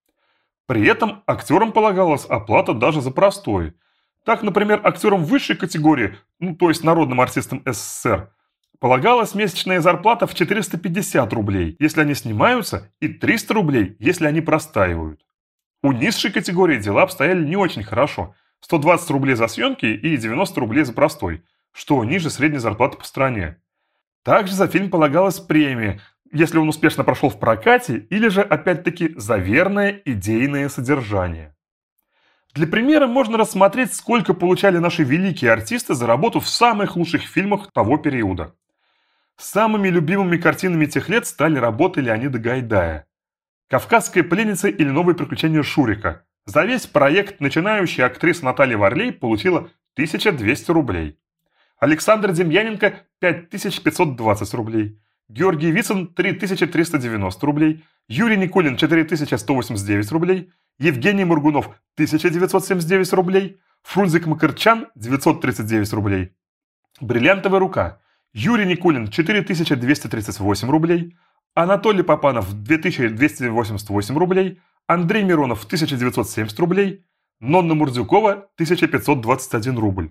При 0.69 0.85
этом 0.85 1.23
актерам 1.25 1.71
полагалась 1.71 2.25
оплата 2.25 2.75
даже 2.75 3.01
за 3.01 3.09
простой. 3.09 3.73
Так, 4.23 4.43
например, 4.43 4.79
актерам 4.83 5.23
высшей 5.25 5.55
категории, 5.55 6.15
ну 6.37 6.55
то 6.55 6.69
есть 6.69 6.83
народным 6.83 7.19
артистам 7.21 7.63
СССР, 7.65 8.29
полагалась 8.77 9.33
месячная 9.33 9.81
зарплата 9.81 10.27
в 10.27 10.35
450 10.35 11.33
рублей, 11.33 11.75
если 11.79 12.01
они 12.01 12.13
снимаются, 12.13 12.93
и 12.99 13.07
300 13.07 13.53
рублей, 13.55 13.95
если 13.97 14.27
они 14.27 14.41
простаивают. 14.41 15.25
У 15.81 15.91
низшей 15.91 16.31
категории 16.31 16.77
дела 16.77 17.01
обстояли 17.01 17.43
не 17.43 17.55
очень 17.55 17.81
хорошо. 17.81 18.35
120 18.59 19.09
рублей 19.09 19.33
за 19.33 19.47
съемки 19.47 19.87
и 19.87 20.17
90 20.17 20.59
рублей 20.59 20.83
за 20.83 20.93
простой, 20.93 21.43
что 21.71 22.03
ниже 22.03 22.29
средней 22.29 22.59
зарплаты 22.59 22.95
по 22.95 23.05
стране. 23.05 23.57
Также 24.23 24.53
за 24.53 24.67
фильм 24.67 24.91
полагалась 24.91 25.39
премия, 25.39 25.99
если 26.31 26.57
он 26.57 26.69
успешно 26.69 27.03
прошел 27.03 27.29
в 27.29 27.39
прокате, 27.39 27.97
или 28.09 28.27
же, 28.27 28.41
опять-таки, 28.41 29.13
за 29.17 29.37
верное 29.37 30.01
идейное 30.05 30.69
содержание. 30.69 31.55
Для 32.53 32.65
примера 32.65 33.07
можно 33.07 33.37
рассмотреть, 33.37 33.93
сколько 33.93 34.33
получали 34.33 34.79
наши 34.79 35.03
великие 35.03 35.51
артисты 35.51 35.93
за 35.93 36.07
работу 36.07 36.39
в 36.39 36.49
самых 36.49 36.95
лучших 36.95 37.21
фильмах 37.21 37.71
того 37.71 37.97
периода. 37.97 38.55
Самыми 39.37 39.87
любимыми 39.87 40.37
картинами 40.37 40.85
тех 40.85 41.09
лет 41.09 41.25
стали 41.27 41.57
работы 41.57 42.01
Леонида 42.01 42.39
Гайдая. 42.39 43.05
«Кавказская 43.69 44.23
пленница» 44.23 44.67
или 44.67 44.89
«Новые 44.89 45.15
приключения 45.15 45.63
Шурика». 45.63 46.25
За 46.45 46.63
весь 46.65 46.87
проект 46.87 47.39
начинающая 47.39 48.05
актриса 48.05 48.43
Наталья 48.43 48.77
Варлей 48.77 49.13
получила 49.13 49.69
1200 49.93 50.71
рублей. 50.71 51.19
Александр 51.79 52.31
Демьяненко– 52.31 53.05
5520 53.19 54.53
рублей. 54.55 54.99
Георгий 55.29 55.71
Вицин– 55.71 56.07
3390 56.15 57.45
рублей, 57.45 57.85
Юрий 58.07 58.37
Никулин– 58.37 58.77
4189 58.79 60.11
рублей, 60.11 60.51
Евгений 60.79 61.23
Мургунов– 61.23 61.65
1979 61.95 63.13
рублей, 63.13 63.59
Фрунзик 63.83 64.25
Макарчан– 64.25 64.87
939 64.95 65.93
рублей. 65.93 66.31
Бриллиантовая 66.99 67.59
рука. 67.59 67.99
Юрий 68.33 68.65
Никулин– 68.65 69.07
4238 69.11 70.69
рублей, 70.69 71.15
Анатолий 71.53 72.03
Попанов– 72.03 72.51
2288 72.63 74.17
рублей, 74.17 74.59
Андрей 74.87 75.23
Миронов– 75.23 75.63
1970 75.65 76.59
рублей, 76.59 77.05
Нонна 77.39 77.75
Мурдюкова– 77.75 78.31
1521 78.57 79.77
рубль. 79.77 80.09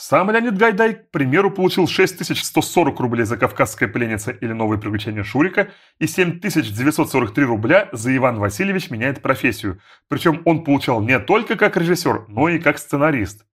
Сам 0.00 0.30
Леонид 0.30 0.56
Гайдай, 0.56 0.94
к 0.94 1.10
примеру, 1.10 1.50
получил 1.50 1.88
6140 1.88 3.00
рублей 3.00 3.24
за 3.24 3.36
«Кавказская 3.36 3.88
пленница» 3.88 4.30
или 4.30 4.52
«Новые 4.52 4.80
приключения 4.80 5.24
Шурика» 5.24 5.72
и 5.98 6.06
7943 6.06 7.44
рубля 7.44 7.88
за 7.90 8.16
«Иван 8.16 8.38
Васильевич 8.38 8.90
меняет 8.90 9.20
профессию». 9.22 9.80
Причем 10.06 10.42
он 10.44 10.62
получал 10.62 11.02
не 11.02 11.18
только 11.18 11.56
как 11.56 11.76
режиссер, 11.76 12.26
но 12.28 12.48
и 12.48 12.60
как 12.60 12.78
сценарист. 12.78 13.44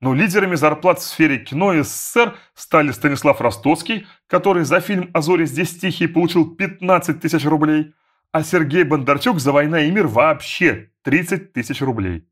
Но 0.00 0.14
лидерами 0.14 0.54
зарплат 0.54 1.00
в 1.00 1.02
сфере 1.02 1.36
кино 1.36 1.74
СССР 1.82 2.34
стали 2.54 2.90
Станислав 2.90 3.42
Ростоцкий, 3.42 4.06
который 4.26 4.64
за 4.64 4.80
фильм 4.80 5.10
«А 5.12 5.20
зори 5.20 5.44
здесь 5.44 5.78
тихие» 5.78 6.08
получил 6.08 6.56
15 6.56 7.20
тысяч 7.20 7.44
рублей, 7.44 7.92
а 8.32 8.42
Сергей 8.42 8.84
Бондарчук 8.84 9.38
за 9.38 9.52
«Война 9.52 9.82
и 9.82 9.90
мир» 9.90 10.06
вообще 10.06 10.92
30 11.02 11.52
тысяч 11.52 11.82
рублей. 11.82 12.26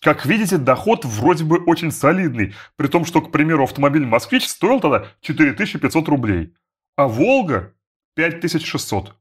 Как 0.00 0.24
видите, 0.24 0.56
доход 0.56 1.04
вроде 1.04 1.44
бы 1.44 1.58
очень 1.58 1.90
солидный, 1.90 2.54
при 2.76 2.86
том, 2.86 3.04
что, 3.04 3.20
к 3.20 3.30
примеру, 3.30 3.64
автомобиль 3.64 4.06
«Москвич» 4.06 4.48
стоил 4.48 4.80
тогда 4.80 5.08
4500 5.20 6.08
рублей, 6.08 6.54
а 6.96 7.06
«Волга» 7.06 7.74
5600. 8.14 9.14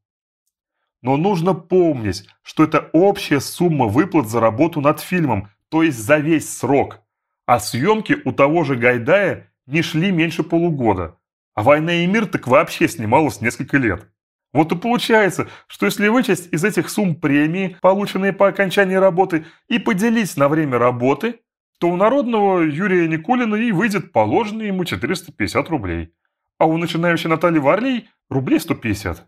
Но 1.02 1.18
нужно 1.18 1.54
помнить, 1.54 2.28
что 2.44 2.64
это 2.64 2.90
общая 2.94 3.42
сумма 3.42 3.88
выплат 3.88 4.30
за 4.30 4.40
работу 4.40 4.80
над 4.80 5.02
фильмом, 5.02 5.50
то 5.70 5.84
есть 5.84 5.98
за 5.98 6.18
весь 6.18 6.58
срок. 6.58 7.02
А 7.46 7.60
съемки 7.60 8.18
у 8.24 8.32
того 8.32 8.64
же 8.64 8.76
Гайдая 8.76 9.52
не 9.66 9.82
шли 9.82 10.12
меньше 10.12 10.44
полугода. 10.44 11.18
А 11.56 11.64
«Война 11.64 11.94
и 11.94 12.08
мир» 12.08 12.26
так 12.26 12.48
вообще 12.48 12.88
снималась 12.88 13.42
несколько 13.42 13.78
лет. 13.78 14.08
Вот 14.52 14.72
и 14.72 14.76
получается, 14.76 15.48
что 15.68 15.86
если 15.86 16.08
вычесть 16.08 16.52
из 16.52 16.64
этих 16.64 16.90
сумм 16.90 17.16
премии, 17.16 17.78
полученные 17.82 18.34
по 18.34 18.48
окончании 18.48 18.96
работы, 18.96 19.46
и 19.68 19.78
поделить 19.78 20.36
на 20.38 20.50
время 20.50 20.80
работы, 20.80 21.42
то 21.80 21.90
у 21.90 21.96
народного 21.96 22.62
Юрия 22.62 23.08
Никулина 23.08 23.56
и 23.56 23.72
выйдет 23.72 24.12
положенные 24.12 24.70
ему 24.70 24.86
450 24.86 25.70
рублей, 25.70 26.14
а 26.58 26.66
у 26.66 26.78
начинающей 26.78 27.30
Натальи 27.30 27.60
Варлей 27.60 28.10
рублей 28.30 28.60
150. 28.60 29.28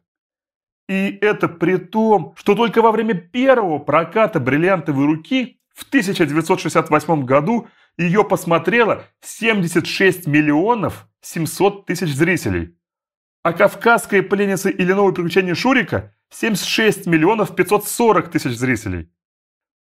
И 0.90 1.18
это 1.22 1.48
при 1.48 1.78
том, 1.78 2.34
что 2.36 2.56
только 2.56 2.82
во 2.82 2.92
время 2.92 3.14
первого 3.14 3.78
проката 3.78 4.40
«Бриллиантовой 4.40 5.06
руки» 5.06 5.60
в 5.74 5.88
1968 5.88 7.24
году 7.24 7.68
ее 7.98 8.26
посмотрело 8.26 9.04
76 9.22 10.28
миллионов 10.28 11.08
700 11.22 11.86
тысяч 11.86 12.14
зрителей– 12.14 12.76
а 13.44 13.54
«Кавказская 13.54 14.22
пленница» 14.22 14.70
или 14.70 14.94
«Новые 14.94 15.16
приключения 15.16 15.56
Шурика» 15.56 16.16
76 16.30 17.08
миллионов 17.08 17.56
540 17.56 18.30
тысяч 18.30 18.58
зрителей. 18.58 19.12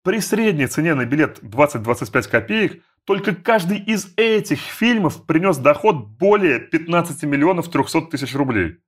При 0.03 0.21
средней 0.21 0.67
цене 0.67 0.95
на 0.95 1.05
билет 1.05 1.41
20-25 1.43 2.29
копеек 2.29 2.83
только 3.05 3.35
каждый 3.35 3.79
из 3.79 4.13
этих 4.17 4.61
фильмов 4.61 5.27
принес 5.27 5.57
доход 5.57 6.07
более 6.19 6.61
15 6.61 7.23
миллионов 7.25 7.71
300 7.71 8.03
тысяч 8.03 8.35
рублей. 8.35 8.79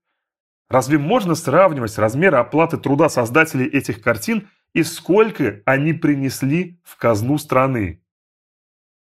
Разве 0.68 0.98
можно 0.98 1.34
сравнивать 1.34 1.96
размеры 1.98 2.36
оплаты 2.36 2.76
труда 2.76 3.08
создателей 3.08 3.66
этих 3.66 4.02
картин 4.02 4.48
и 4.74 4.82
сколько 4.82 5.62
они 5.64 5.94
принесли 5.94 6.78
в 6.84 6.96
казну 6.96 7.38
страны? 7.38 8.02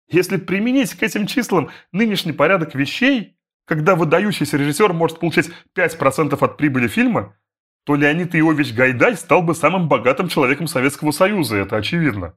Если 0.08 0.36
применить 0.36 0.94
к 0.94 1.02
этим 1.02 1.26
числам 1.26 1.70
нынешний 1.92 2.32
порядок 2.32 2.74
вещей, 2.74 3.38
когда 3.68 3.94
выдающийся 3.94 4.56
режиссер 4.56 4.94
может 4.94 5.20
получать 5.20 5.50
5% 5.76 6.37
от 6.40 6.56
прибыли 6.56 6.88
фильма, 6.88 7.37
то 7.84 7.94
Леонид 7.94 8.34
Иович 8.34 8.72
Гайдай 8.72 9.14
стал 9.14 9.42
бы 9.42 9.54
самым 9.54 9.88
богатым 9.88 10.28
человеком 10.28 10.66
Советского 10.66 11.10
Союза, 11.10 11.56
это 11.56 11.76
очевидно. 11.76 12.34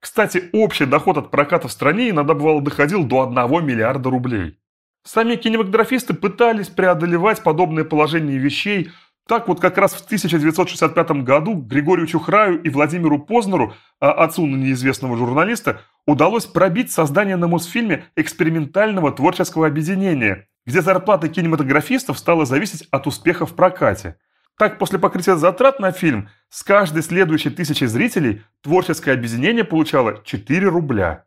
Кстати, 0.00 0.50
общий 0.52 0.84
доход 0.84 1.16
от 1.16 1.30
проката 1.30 1.66
в 1.66 1.72
стране 1.72 2.10
иногда 2.10 2.34
бывало 2.34 2.60
доходил 2.60 3.04
до 3.04 3.22
1 3.22 3.66
миллиарда 3.66 4.10
рублей. 4.10 4.58
Сами 5.02 5.36
кинематографисты 5.36 6.12
пытались 6.12 6.68
преодолевать 6.68 7.42
подобное 7.42 7.84
положение 7.84 8.38
вещей. 8.38 8.90
Так 9.26 9.48
вот 9.48 9.60
как 9.60 9.78
раз 9.78 9.94
в 9.94 10.04
1965 10.04 11.10
году 11.22 11.54
Григорию 11.54 12.06
Чухраю 12.06 12.62
и 12.62 12.68
Владимиру 12.68 13.18
Познеру, 13.18 13.74
а 13.98 14.12
отцу 14.12 14.46
неизвестного 14.46 15.16
журналиста, 15.16 15.80
удалось 16.06 16.46
пробить 16.46 16.90
создание 16.90 17.36
на 17.36 17.48
Мосфильме 17.48 18.04
экспериментального 18.16 19.12
творческого 19.12 19.66
объединения, 19.66 20.48
где 20.70 20.82
зарплата 20.82 21.28
кинематографистов 21.28 22.16
стала 22.16 22.46
зависеть 22.46 22.86
от 22.92 23.08
успеха 23.08 23.44
в 23.44 23.56
прокате. 23.56 24.16
Так, 24.56 24.78
после 24.78 25.00
покрытия 25.00 25.36
затрат 25.36 25.80
на 25.80 25.90
фильм, 25.90 26.28
с 26.48 26.62
каждой 26.62 27.02
следующей 27.02 27.50
тысячи 27.50 27.84
зрителей 27.84 28.42
творческое 28.62 29.12
объединение 29.12 29.64
получало 29.64 30.22
4 30.24 30.68
рубля. 30.68 31.24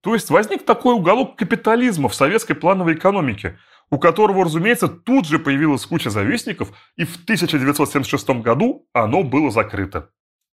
То 0.00 0.14
есть 0.14 0.30
возник 0.30 0.64
такой 0.64 0.94
уголок 0.94 1.36
капитализма 1.36 2.08
в 2.08 2.14
советской 2.14 2.54
плановой 2.54 2.94
экономике, 2.94 3.58
у 3.90 3.98
которого, 3.98 4.44
разумеется, 4.44 4.88
тут 4.88 5.26
же 5.26 5.38
появилась 5.38 5.84
куча 5.84 6.08
завистников, 6.08 6.72
и 6.96 7.04
в 7.04 7.16
1976 7.16 8.30
году 8.40 8.88
оно 8.94 9.22
было 9.24 9.50
закрыто. 9.50 10.10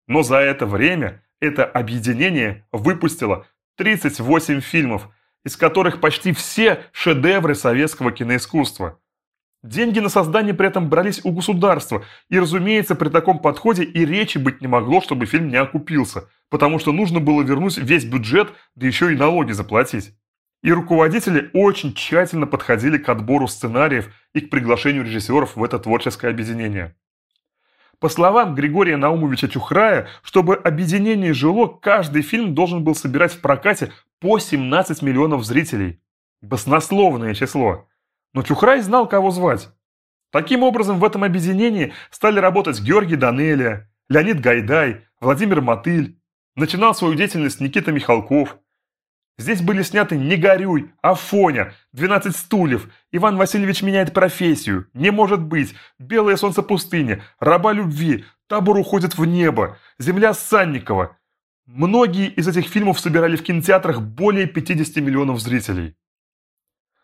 Но 0.08 0.24
за 0.24 0.38
это 0.38 0.66
время 0.66 1.24
это 1.42 1.66
объединение 1.66 2.66
выпустило 2.72 3.46
38 3.76 4.62
фильмов, 4.62 5.10
из 5.48 5.56
которых 5.56 6.02
почти 6.02 6.34
все 6.34 6.84
шедевры 6.92 7.56
советского 7.56 8.12
киноискусства. 8.12 9.00
Деньги 9.64 10.00
на 10.00 10.10
создание 10.10 10.54
при 10.54 10.68
этом 10.68 10.90
брались 10.90 11.22
у 11.24 11.32
государства, 11.32 12.04
и, 12.30 12.38
разумеется, 12.38 12.96
при 12.96 13.08
таком 13.08 13.40
подходе 13.40 13.84
и 13.84 14.06
речи 14.06 14.38
быть 14.38 14.60
не 14.60 14.68
могло, 14.68 15.00
чтобы 15.00 15.26
фильм 15.26 15.48
не 15.48 15.56
окупился, 15.56 16.30
потому 16.50 16.80
что 16.80 16.92
нужно 16.92 17.22
было 17.22 17.44
вернуть 17.44 17.78
весь 17.78 18.04
бюджет, 18.04 18.50
да 18.76 18.88
еще 18.88 19.14
и 19.14 19.16
налоги 19.16 19.54
заплатить. 19.54 20.12
И 20.64 20.72
руководители 20.72 21.50
очень 21.54 21.94
тщательно 21.94 22.46
подходили 22.46 22.98
к 22.98 23.08
отбору 23.08 23.48
сценариев 23.48 24.14
и 24.34 24.42
к 24.42 24.50
приглашению 24.50 25.06
режиссеров 25.06 25.56
в 25.56 25.64
это 25.64 25.80
творческое 25.80 26.28
объединение. 26.28 26.94
По 28.00 28.10
словам 28.10 28.54
Григория 28.54 28.96
Наумовича 28.96 29.48
Чухрая, 29.48 30.08
чтобы 30.22 30.56
объединение 30.56 31.34
жило, 31.34 31.68
каждый 31.68 32.22
фильм 32.22 32.54
должен 32.54 32.84
был 32.84 32.94
собирать 32.94 33.34
в 33.34 33.42
прокате 33.42 33.92
по 34.20 34.38
17 34.38 35.02
миллионов 35.02 35.44
зрителей. 35.44 36.00
Баснословное 36.42 37.34
число. 37.34 37.88
Но 38.34 38.44
Чухрай 38.44 38.82
знал, 38.82 39.08
кого 39.08 39.32
звать. 39.32 39.70
Таким 40.32 40.62
образом, 40.62 41.00
в 41.00 41.06
этом 41.06 41.24
объединении 41.24 41.94
стали 42.12 42.40
работать 42.40 42.82
Георгий 42.82 43.16
Данелия, 43.16 43.90
Леонид 44.10 44.42
Гайдай, 44.42 45.06
Владимир 45.20 45.62
Мотыль. 45.62 46.20
Начинал 46.56 46.94
свою 46.94 47.16
деятельность 47.16 47.60
Никита 47.62 47.92
Михалков. 47.92 48.58
Здесь 49.40 49.62
были 49.62 49.84
сняты 49.84 50.18
«Не 50.18 50.36
горюй», 50.36 50.92
«Афоня», 51.02 51.74
«12 51.96 52.32
стульев», 52.32 52.90
«Иван 53.12 53.38
Васильевич 53.38 53.84
меняет 53.84 54.12
профессию», 54.12 54.88
«Не 54.96 55.12
может 55.12 55.42
быть», 55.42 55.76
«Белое 56.00 56.38
солнце 56.38 56.64
пустыни», 56.64 57.22
«Раба 57.40 57.72
любви», 57.72 58.26
«Табор 58.48 58.78
уходит 58.78 59.16
в 59.18 59.26
небо», 59.26 59.78
«Земля 60.00 60.34
Санникова». 60.34 61.18
Многие 61.68 62.30
из 62.30 62.48
этих 62.48 62.68
фильмов 62.68 63.00
собирали 63.00 63.36
в 63.36 63.44
кинотеатрах 63.44 64.02
более 64.02 64.48
50 64.48 64.96
миллионов 65.04 65.40
зрителей. 65.40 65.96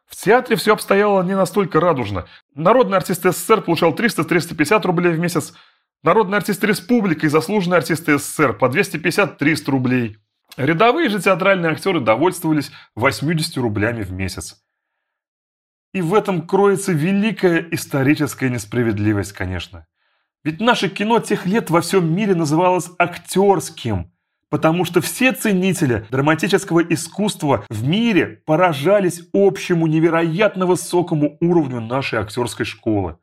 В 0.07 0.15
театре 0.15 0.55
все 0.55 0.73
обстояло 0.73 1.21
не 1.21 1.35
настолько 1.35 1.79
радужно. 1.79 2.25
Народный 2.55 2.97
артист 2.97 3.23
СССР 3.23 3.61
получал 3.61 3.93
300-350 3.93 4.81
рублей 4.87 5.13
в 5.13 5.19
месяц, 5.19 5.53
народный 6.01 6.37
артист 6.37 6.63
республики 6.63 7.25
и 7.25 7.29
заслуженный 7.29 7.77
артист 7.77 8.07
СССР 8.07 8.53
по 8.53 8.65
250-300 8.65 9.69
рублей. 9.69 10.17
Рядовые 10.57 11.09
же 11.09 11.19
театральные 11.19 11.71
актеры 11.71 11.99
довольствовались 11.99 12.71
80 12.95 13.57
рублями 13.57 14.03
в 14.03 14.11
месяц. 14.11 14.63
И 15.93 16.01
в 16.01 16.13
этом 16.13 16.47
кроется 16.47 16.91
великая 16.91 17.67
историческая 17.71 18.49
несправедливость, 18.49 19.33
конечно. 19.33 19.87
Ведь 20.43 20.59
наше 20.59 20.89
кино 20.89 21.19
тех 21.19 21.45
лет 21.45 21.69
во 21.69 21.81
всем 21.81 22.13
мире 22.13 22.35
называлось 22.35 22.89
актерским– 22.97 24.11
потому 24.53 24.85
что 24.85 25.01
все 25.01 25.31
ценители 25.31 26.05
драматического 26.11 26.81
искусства 26.81 27.65
в 27.71 27.87
мире 27.87 28.43
поражались 28.45 29.27
общему 29.33 29.87
невероятно 29.87 30.67
высокому 30.67 31.39
уровню 31.41 31.81
нашей 31.81 32.19
актерской 32.19 32.63
школы. 32.63 33.17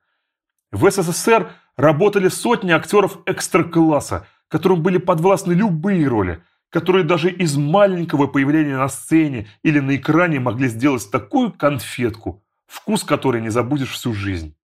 В 0.72 0.90
СССР 0.90 1.52
работали 1.76 2.26
сотни 2.26 2.72
актеров 2.72 3.18
экстра-класса, 3.26 4.26
которым 4.49 4.82
были 4.82 4.99
подвластны 4.99 5.52
любые 5.52 6.08
роли, 6.08 6.42
которые 6.70 7.04
даже 7.04 7.30
из 7.30 7.56
маленького 7.56 8.26
появления 8.26 8.76
на 8.76 8.88
сцене 8.88 9.48
или 9.62 9.80
на 9.80 9.96
экране 9.96 10.40
могли 10.40 10.68
сделать 10.68 11.10
такую 11.10 11.52
конфетку, 11.52 12.42
вкус 12.66 13.04
которой 13.04 13.42
не 13.42 13.50
забудешь 13.50 13.92
всю 13.92 14.14
жизнь. 14.14 14.54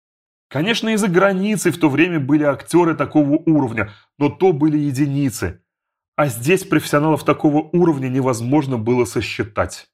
Конечно, 0.48 0.88
и 0.88 0.96
за 0.96 1.08
границей 1.08 1.72
в 1.72 1.78
то 1.78 1.88
время 1.88 2.20
были 2.20 2.44
актеры 2.44 2.94
такого 2.94 3.42
уровня, 3.46 3.92
но 4.18 4.28
то 4.28 4.52
были 4.52 4.78
единицы– 4.78 5.60
а 6.16 6.28
здесь 6.28 6.64
профессионалов 6.64 7.24
такого 7.24 7.68
уровня 7.72 8.08
невозможно 8.08 8.78
было 8.78 9.04
сосчитать. 9.04 9.86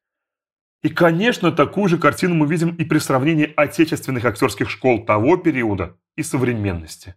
И, 0.84 0.88
конечно, 0.88 1.50
такую 1.50 1.88
же 1.88 1.98
картину 1.98 2.36
мы 2.36 2.46
видим 2.46 2.76
и 2.76 2.84
при 2.84 2.98
сравнении 2.98 3.52
отечественных 3.56 4.24
актерских 4.24 4.70
школ 4.70 5.04
того 5.04 5.36
периода 5.36 5.98
и 6.16 6.22
современности. 6.22 7.16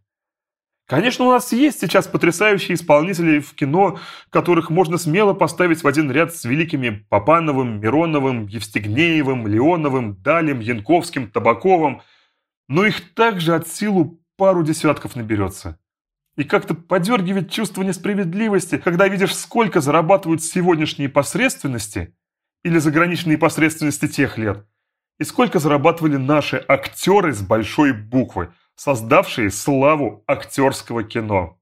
Конечно, 0.87 1.25
у 1.25 1.31
нас 1.31 1.51
есть 1.51 1.79
сейчас 1.81 2.07
потрясающие 2.07 2.75
исполнители 2.75 3.39
в 3.39 3.55
кино, 3.55 3.99
которых 4.29 4.69
можно 4.69 4.99
смело 4.99 5.33
поставить 5.33 5.81
в 5.81 5.87
один 5.87 6.11
ряд 6.11 6.35
с 6.35 6.45
великими 6.45 7.05
Папановым, 7.09 7.79
Мироновым, 7.79 8.45
Евстигнеевым, 8.45 9.47
Леоновым, 9.47 10.21
Далем, 10.21 10.59
Янковским, 10.59 11.31
Табаковым, 11.31 12.03
но 12.67 12.85
их 12.85 13.15
также 13.15 13.55
от 13.55 13.67
силу 13.67 14.21
пару 14.37 14.61
десятков 14.61 15.15
наберется. 15.15 15.79
И 16.37 16.43
как-то 16.43 16.75
подергивает 16.75 17.49
чувство 17.49 17.81
несправедливости, 17.81 18.77
когда 18.77 19.07
видишь, 19.07 19.35
сколько 19.35 19.81
зарабатывают 19.81 20.43
сегодняшние 20.43 21.09
посредственности 21.09 22.13
или 22.63 22.77
заграничные 22.77 23.39
посредственности 23.39 24.07
тех 24.07 24.37
лет, 24.37 24.67
и 25.17 25.23
сколько 25.23 25.57
зарабатывали 25.57 26.17
наши 26.17 26.63
актеры 26.67 27.33
с 27.33 27.41
большой 27.41 27.93
буквы, 27.93 28.51
создавшие 28.75 29.51
славу 29.51 30.24
актерского 30.27 31.03
кино. 31.03 31.60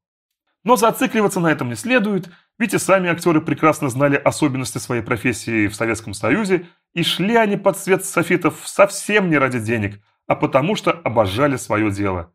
Но 0.63 0.75
зацикливаться 0.75 1.39
на 1.39 1.51
этом 1.51 1.69
не 1.69 1.75
следует, 1.75 2.29
ведь 2.57 2.73
и 2.73 2.77
сами 2.77 3.09
актеры 3.09 3.41
прекрасно 3.41 3.89
знали 3.89 4.15
особенности 4.15 4.77
своей 4.77 5.01
профессии 5.01 5.67
в 5.67 5.75
Советском 5.75 6.13
Союзе, 6.13 6.67
и 6.93 7.03
шли 7.03 7.35
они 7.35 7.57
под 7.57 7.77
свет 7.77 8.05
софитов 8.05 8.61
совсем 8.65 9.29
не 9.29 9.37
ради 9.37 9.59
денег, 9.59 10.01
а 10.27 10.35
потому 10.35 10.75
что 10.75 10.91
обожали 10.91 11.57
свое 11.57 11.91
дело. 11.91 12.31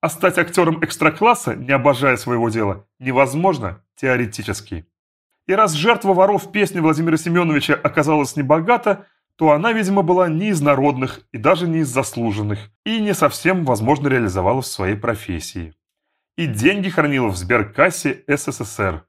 А 0.00 0.08
стать 0.08 0.38
актером 0.38 0.82
экстракласса, 0.84 1.54
не 1.54 1.72
обожая 1.72 2.16
своего 2.16 2.48
дела, 2.48 2.86
невозможно 2.98 3.82
теоретически. 3.96 4.86
И 5.46 5.52
раз 5.52 5.72
жертва 5.72 6.12
воров 6.14 6.50
песни 6.52 6.80
Владимира 6.80 7.16
Семеновича 7.16 7.74
оказалась 7.74 8.36
небогата, 8.36 9.06
то 9.36 9.52
она, 9.52 9.72
видимо, 9.72 10.02
была 10.02 10.28
не 10.28 10.48
из 10.48 10.60
народных 10.60 11.20
и 11.32 11.38
даже 11.38 11.68
не 11.68 11.80
из 11.80 11.88
заслуженных, 11.88 12.70
и 12.84 13.00
не 13.00 13.14
совсем, 13.14 13.64
возможно, 13.64 14.08
реализовала 14.08 14.62
в 14.62 14.66
своей 14.66 14.96
профессии. 14.96 15.74
И 16.36 16.46
деньги 16.46 16.88
хранила 16.88 17.28
в 17.28 17.36
сберкассе 17.36 18.24
СССР. 18.26 19.04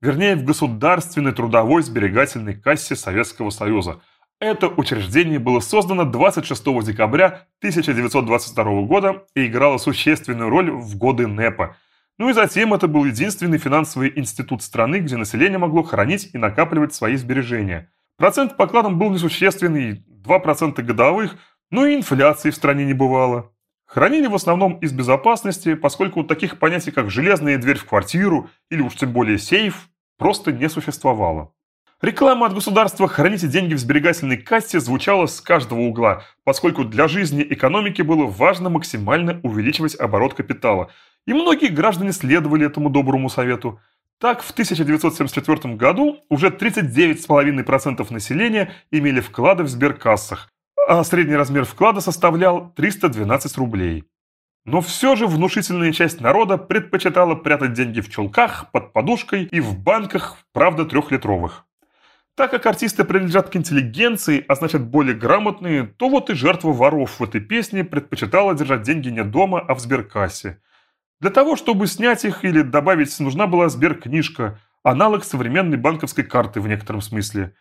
Вернее, 0.00 0.36
в 0.36 0.44
Государственной 0.44 1.32
трудовой 1.32 1.82
сберегательной 1.82 2.54
кассе 2.54 2.96
Советского 2.96 3.50
Союза, 3.50 4.00
это 4.40 4.68
учреждение 4.68 5.38
было 5.38 5.60
создано 5.60 6.06
26 6.06 6.64
декабря 6.82 7.46
1922 7.58 8.64
года 8.82 9.26
и 9.34 9.46
играло 9.46 9.76
существенную 9.76 10.48
роль 10.48 10.70
в 10.70 10.96
годы 10.96 11.26
НЭПа. 11.26 11.76
Ну 12.16 12.30
и 12.30 12.32
затем 12.32 12.72
это 12.72 12.88
был 12.88 13.04
единственный 13.04 13.58
финансовый 13.58 14.10
институт 14.18 14.62
страны, 14.62 15.00
где 15.00 15.18
население 15.18 15.58
могло 15.58 15.82
хранить 15.82 16.30
и 16.32 16.38
накапливать 16.38 16.94
свои 16.94 17.16
сбережения. 17.16 17.90
Процент 18.20 18.58
по 18.58 18.66
кладам 18.66 18.98
был 18.98 19.08
несущественный, 19.08 20.04
2% 20.26 20.82
годовых, 20.82 21.36
но 21.70 21.86
и 21.86 21.96
инфляции 21.96 22.50
в 22.50 22.54
стране 22.54 22.84
не 22.84 22.92
бывало. 22.92 23.50
Хранили 23.86 24.26
в 24.26 24.34
основном 24.34 24.74
из 24.80 24.92
безопасности, 24.92 25.72
поскольку 25.72 26.22
таких 26.22 26.58
понятий, 26.58 26.90
как 26.90 27.10
железная 27.10 27.56
дверь 27.56 27.78
в 27.78 27.86
квартиру 27.86 28.50
или 28.68 28.82
уж 28.82 28.96
тем 28.96 29.14
более 29.14 29.38
сейф, 29.38 29.88
просто 30.18 30.52
не 30.52 30.68
существовало. 30.68 31.54
Реклама 32.02 32.44
от 32.44 32.52
государства 32.52 33.08
«Храните 33.08 33.48
деньги 33.48 33.72
в 33.72 33.78
сберегательной 33.78 34.36
кассе» 34.36 34.80
звучала 34.80 35.24
с 35.24 35.40
каждого 35.40 35.80
угла, 35.80 36.22
поскольку 36.44 36.84
для 36.84 37.08
жизни 37.08 37.46
экономики 37.48 38.02
было 38.02 38.26
важно 38.26 38.68
максимально 38.68 39.40
увеличивать 39.42 39.98
оборот 39.98 40.34
капитала. 40.34 40.90
И 41.26 41.32
многие 41.32 41.68
граждане 41.68 42.12
следовали 42.12 42.66
этому 42.66 42.90
доброму 42.90 43.30
совету. 43.30 43.80
Так, 44.20 44.42
в 44.42 44.50
1974 44.50 45.76
году 45.76 46.18
уже 46.28 46.48
39,5% 46.48 48.12
населения 48.12 48.70
имели 48.90 49.20
вклады 49.20 49.62
в 49.62 49.68
сберкассах, 49.68 50.50
а 50.86 51.02
средний 51.04 51.36
размер 51.36 51.64
вклада 51.64 52.02
составлял 52.02 52.70
312 52.76 53.56
рублей. 53.56 54.04
Но 54.66 54.82
все 54.82 55.16
же 55.16 55.26
внушительная 55.26 55.90
часть 55.92 56.20
народа 56.20 56.58
предпочитала 56.58 57.34
прятать 57.34 57.72
деньги 57.72 58.02
в 58.02 58.10
чулках, 58.10 58.70
под 58.72 58.92
подушкой 58.92 59.44
и 59.44 59.58
в 59.60 59.78
банках, 59.78 60.36
правда, 60.52 60.84
трехлитровых. 60.84 61.64
Так 62.36 62.50
как 62.50 62.66
артисты 62.66 63.04
принадлежат 63.04 63.48
к 63.48 63.56
интеллигенции, 63.56 64.44
а 64.46 64.54
значит 64.54 64.82
более 64.82 65.14
грамотные, 65.16 65.84
то 65.84 66.10
вот 66.10 66.28
и 66.28 66.34
жертва 66.34 66.72
воров 66.74 67.20
в 67.20 67.24
этой 67.24 67.40
песне 67.40 67.84
предпочитала 67.84 68.54
держать 68.54 68.82
деньги 68.82 69.08
не 69.08 69.24
дома, 69.24 69.60
а 69.60 69.74
в 69.74 69.80
сберкассе. 69.80 70.60
Для 71.20 71.30
того, 71.30 71.56
чтобы 71.56 71.86
снять 71.86 72.24
их 72.24 72.44
или 72.44 72.62
добавить, 72.62 73.18
нужна 73.20 73.46
была 73.46 73.68
сберкнижка, 73.68 74.58
аналог 74.82 75.24
современной 75.24 75.76
банковской 75.76 76.24
карты 76.24 76.60
в 76.60 76.68
некотором 76.68 77.02
смысле. 77.02 77.54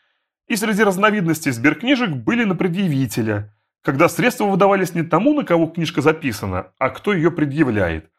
И 0.48 0.56
среди 0.56 0.84
разновидностей 0.84 1.52
сберкнижек 1.52 2.10
были 2.10 2.46
на 2.46 2.56
предъявителя, 2.56 3.54
когда 3.84 4.08
средства 4.08 4.46
выдавались 4.46 4.96
не 4.96 5.04
тому, 5.04 5.34
на 5.34 5.44
кого 5.44 5.68
книжка 5.68 6.02
записана, 6.02 6.72
а 6.80 6.90
кто 6.90 7.14
ее 7.14 7.32
предъявляет. 7.32 8.10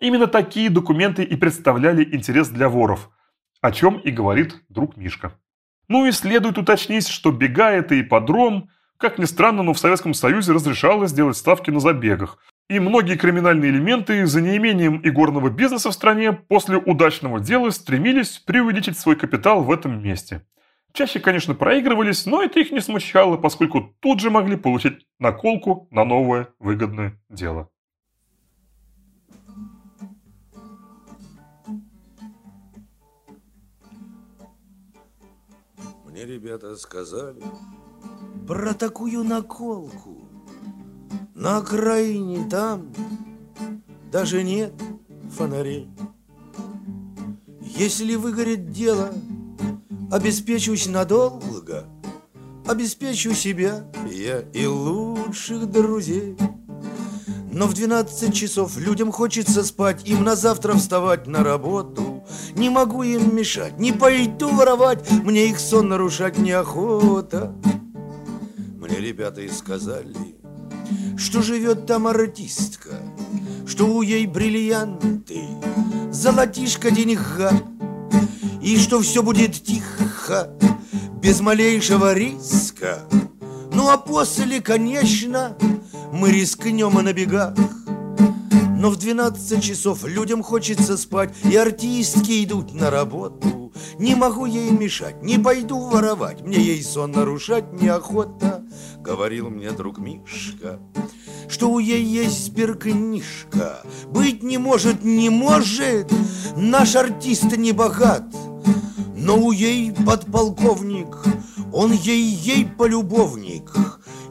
Именно 0.00 0.26
такие 0.26 0.70
документы 0.70 1.24
и 1.24 1.36
представляли 1.36 2.02
интерес 2.04 2.48
для 2.48 2.68
воров, 2.68 3.10
о 3.60 3.72
чем 3.72 3.98
и 3.98 4.10
говорит 4.10 4.62
друг 4.70 4.96
Мишка. 4.96 5.38
Ну 5.88 6.06
и 6.06 6.12
следует 6.12 6.58
уточнить, 6.58 7.06
что 7.06 7.30
бега– 7.30 7.70
это 7.72 7.98
ипподром. 8.00 8.70
Как 8.96 9.18
ни 9.18 9.24
странно, 9.24 9.62
но 9.62 9.72
в 9.72 9.78
Советском 9.78 10.14
Союзе 10.14 10.52
разрешалось 10.52 11.12
делать 11.12 11.36
ставки 11.36 11.70
на 11.70 11.80
забегах. 11.80 12.38
И 12.68 12.80
многие 12.80 13.16
криминальные 13.16 13.70
элементы 13.70 14.26
за 14.26 14.40
неимением 14.40 15.00
игорного 15.04 15.50
бизнеса 15.50 15.90
в 15.90 15.94
стране 15.94 16.32
после 16.32 16.76
удачного 16.78 17.38
дела 17.38 17.70
стремились 17.70 18.38
преувеличить 18.38 18.98
свой 18.98 19.14
капитал 19.14 19.62
в 19.62 19.70
этом 19.70 20.02
месте. 20.02 20.44
Чаще, 20.92 21.20
конечно, 21.20 21.54
проигрывались, 21.54 22.26
но 22.26 22.42
это 22.42 22.58
их 22.58 22.72
не 22.72 22.80
смущало, 22.80 23.36
поскольку 23.36 23.94
тут 24.00 24.18
же 24.18 24.30
могли 24.30 24.56
получить 24.56 25.06
наколку 25.20 25.86
на 25.92 26.04
новое 26.04 26.48
выгодное 26.58 27.20
дело. 27.28 27.70
Мне 36.04 36.24
ребята 36.24 36.74
сказали 36.76 37.42
про 38.48 38.74
такую 38.74 39.22
наколку. 39.22 40.25
На 41.36 41.58
окраине 41.58 42.48
там 42.48 42.92
даже 44.10 44.42
нет 44.42 44.72
фонарей. 45.36 45.88
Если 47.60 48.16
выгорит 48.16 48.70
дело, 48.72 49.12
обеспечусь 50.10 50.86
надолго, 50.88 51.84
Обеспечу 52.66 53.32
себя 53.32 53.84
я 54.10 54.40
и 54.52 54.66
лучших 54.66 55.70
друзей. 55.70 56.36
Но 57.52 57.66
в 57.66 57.74
12 57.74 58.34
часов 58.34 58.76
людям 58.76 59.12
хочется 59.12 59.62
спать, 59.62 60.06
им 60.08 60.24
на 60.24 60.34
завтра 60.34 60.74
вставать 60.74 61.28
на 61.28 61.44
работу. 61.44 62.24
Не 62.56 62.68
могу 62.68 63.04
им 63.04 63.36
мешать, 63.36 63.78
не 63.78 63.92
пойду 63.92 64.48
воровать, 64.48 65.08
мне 65.22 65.48
их 65.48 65.60
сон 65.60 65.88
нарушать 65.88 66.38
неохота. 66.38 67.54
Мне 68.80 68.98
ребята 68.98 69.42
и 69.42 69.48
сказали, 69.48 70.14
что 71.16 71.42
живет 71.42 71.86
там 71.86 72.06
артистка, 72.06 73.00
что 73.66 73.86
у 73.86 74.02
ей 74.02 74.26
бриллианты, 74.26 75.44
золотишко 76.10 76.90
деньга, 76.90 77.52
и 78.62 78.76
что 78.78 79.00
все 79.00 79.22
будет 79.22 79.52
тихо, 79.52 80.50
без 81.22 81.40
малейшего 81.40 82.14
риска. 82.14 83.00
Ну 83.72 83.88
а 83.88 83.96
после, 83.96 84.60
конечно, 84.60 85.56
мы 86.12 86.30
рискнем 86.30 86.98
и 86.98 87.02
на 87.02 87.12
бегах. 87.12 87.54
Но 88.78 88.90
в 88.90 88.96
12 88.96 89.62
часов 89.62 90.04
людям 90.04 90.42
хочется 90.42 90.96
спать, 90.96 91.34
и 91.44 91.56
артистки 91.56 92.44
идут 92.44 92.74
на 92.74 92.90
работу. 92.90 93.72
Не 93.98 94.14
могу 94.14 94.46
ей 94.46 94.70
мешать, 94.70 95.22
не 95.22 95.38
пойду 95.38 95.78
воровать, 95.78 96.42
мне 96.42 96.58
ей 96.58 96.82
сон 96.82 97.12
нарушать 97.12 97.72
неохота, 97.80 98.55
говорил 99.06 99.50
мне 99.50 99.70
друг 99.70 99.98
Мишка 99.98 100.80
что 101.48 101.70
у 101.70 101.78
ей 101.78 102.02
есть 102.02 102.46
сберкнижка. 102.46 103.82
Быть 104.08 104.42
не 104.42 104.58
может, 104.58 105.04
не 105.04 105.30
может, 105.30 106.12
наш 106.56 106.96
артист 106.96 107.56
не 107.56 107.72
богат. 107.72 108.24
Но 109.16 109.38
у 109.38 109.52
ей 109.52 109.92
подполковник, 109.92 111.16
он 111.72 111.92
ей-ей 111.92 112.66
полюбовник. 112.66 113.72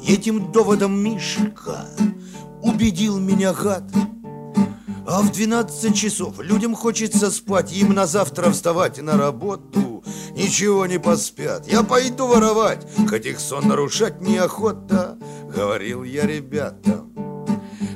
Этим 0.05 0.51
доводом 0.51 1.01
Мишка 1.01 1.87
убедил 2.61 3.17
меня 3.19 3.53
гад. 3.53 3.83
А 5.07 5.21
в 5.21 5.31
12 5.31 5.95
часов 5.95 6.39
людям 6.39 6.75
хочется 6.75 7.31
спать, 7.31 7.71
им 7.71 7.93
на 7.93 8.07
завтра 8.07 8.51
вставать 8.51 9.01
на 9.01 9.17
работу. 9.17 9.94
Ничего 10.35 10.85
не 10.85 10.99
поспят, 10.99 11.65
я 11.65 11.81
пойду 11.81 12.27
воровать, 12.27 12.85
хоть 13.09 13.25
их 13.25 13.39
сон 13.39 13.69
нарушать 13.69 14.21
неохота. 14.21 15.17
Говорил 15.55 16.03
я 16.03 16.27
ребятам, 16.27 17.13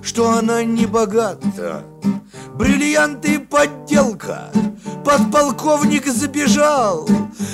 что 0.01 0.31
она 0.31 0.63
не 0.63 0.85
богата, 0.85 1.83
бриллианты 2.53 3.39
подделка, 3.39 4.51
подполковник 5.03 6.07
забежал. 6.07 7.09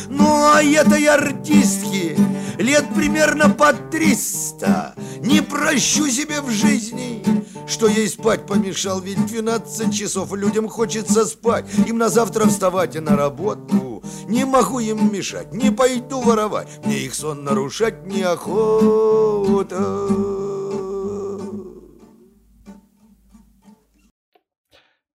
Ну 0.07 0.51
а 0.53 0.61
этой 0.61 1.07
артистке 1.07 2.15
лет 2.59 2.85
примерно 2.93 3.49
по 3.49 3.73
триста. 3.73 4.93
Не 5.19 5.41
прощу 5.41 6.07
себе 6.07 6.41
в 6.41 6.51
жизни, 6.51 7.23
что 7.67 7.87
ей 7.87 8.07
спать 8.07 8.45
помешал, 8.45 9.01
ведь 9.01 9.25
12 9.25 9.93
часов 9.93 10.33
людям 10.33 10.67
хочется 10.67 11.25
спать, 11.25 11.65
им 11.87 11.97
на 11.97 12.09
завтра 12.09 12.45
вставать 12.45 12.95
и 12.95 12.99
на 12.99 13.15
работу. 13.15 14.03
Не 14.27 14.45
могу 14.45 14.79
им 14.79 15.13
мешать, 15.13 15.53
не 15.53 15.71
пойду 15.71 16.21
воровать, 16.21 16.67
мне 16.85 16.99
их 16.99 17.13
сон 17.15 17.43
нарушать 17.43 18.05
неохота. 18.05 19.75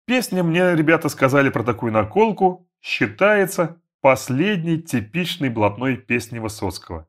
Песня 0.06 0.44
мне 0.44 0.76
ребята 0.76 1.10
сказали 1.10 1.50
про 1.50 1.64
такую 1.64 1.92
наколку, 1.92 2.68
считается 2.82 3.82
последней 4.02 4.80
типичной 4.80 5.50
блатной 5.50 5.98
песней 5.98 6.38
Высоцкого. 6.40 7.08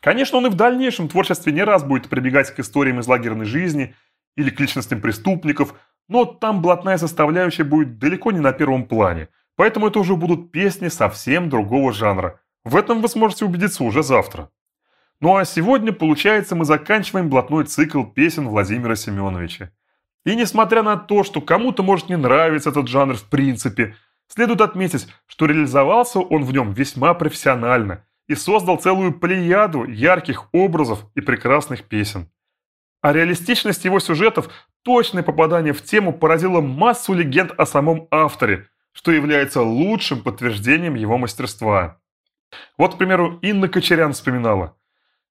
Конечно, 0.00 0.38
он 0.38 0.46
и 0.46 0.50
в 0.50 0.54
дальнейшем 0.54 1.08
творчестве 1.08 1.52
не 1.52 1.62
раз 1.62 1.84
будет 1.84 2.08
прибегать 2.08 2.52
к 2.52 2.58
историям 2.58 2.98
из 2.98 3.06
лагерной 3.06 3.46
жизни 3.46 3.94
или 4.36 4.50
к 4.50 4.60
личностям 4.60 5.00
преступников, 5.00 5.74
но 6.08 6.24
там 6.24 6.62
блатная 6.62 6.98
составляющая 6.98 7.64
будет 7.64 7.98
далеко 7.98 8.32
не 8.32 8.40
на 8.40 8.52
первом 8.52 8.86
плане, 8.86 9.28
поэтому 9.56 9.88
это 9.88 9.98
уже 9.98 10.16
будут 10.16 10.52
песни 10.52 10.88
совсем 10.88 11.48
другого 11.48 11.92
жанра. 11.92 12.40
В 12.64 12.76
этом 12.76 13.00
вы 13.00 13.08
сможете 13.08 13.44
убедиться 13.44 13.84
уже 13.84 14.02
завтра. 14.02 14.50
Ну 15.20 15.36
а 15.36 15.44
сегодня, 15.44 15.92
получается, 15.92 16.56
мы 16.56 16.64
заканчиваем 16.64 17.28
блатной 17.28 17.64
цикл 17.64 18.02
песен 18.02 18.48
Владимира 18.48 18.96
Семеновича. 18.96 19.70
И 20.24 20.36
несмотря 20.36 20.82
на 20.82 20.96
то, 20.96 21.24
что 21.24 21.40
кому-то 21.40 21.82
может 21.82 22.08
не 22.08 22.16
нравиться 22.16 22.70
этот 22.70 22.88
жанр 22.88 23.14
в 23.14 23.28
принципе, 23.28 23.96
следует 24.28 24.60
отметить, 24.60 25.08
что 25.26 25.46
реализовался 25.46 26.20
он 26.20 26.44
в 26.44 26.52
нем 26.52 26.72
весьма 26.72 27.14
профессионально 27.14 28.04
и 28.28 28.34
создал 28.34 28.78
целую 28.78 29.12
плеяду 29.18 29.84
ярких 29.84 30.48
образов 30.52 31.06
и 31.14 31.20
прекрасных 31.20 31.84
песен. 31.84 32.28
А 33.02 33.12
реалистичность 33.12 33.84
его 33.84 34.00
сюжетов, 34.00 34.48
точное 34.82 35.22
попадание 35.22 35.74
в 35.74 35.82
тему 35.82 36.14
поразило 36.14 36.62
массу 36.62 37.12
легенд 37.12 37.52
о 37.58 37.66
самом 37.66 38.08
авторе, 38.10 38.68
что 38.92 39.12
является 39.12 39.60
лучшим 39.60 40.22
подтверждением 40.22 40.94
его 40.94 41.18
мастерства. 41.18 42.00
Вот, 42.78 42.94
к 42.94 42.98
примеру, 42.98 43.38
Инна 43.42 43.68
Кочерян 43.68 44.14
вспоминала. 44.14 44.78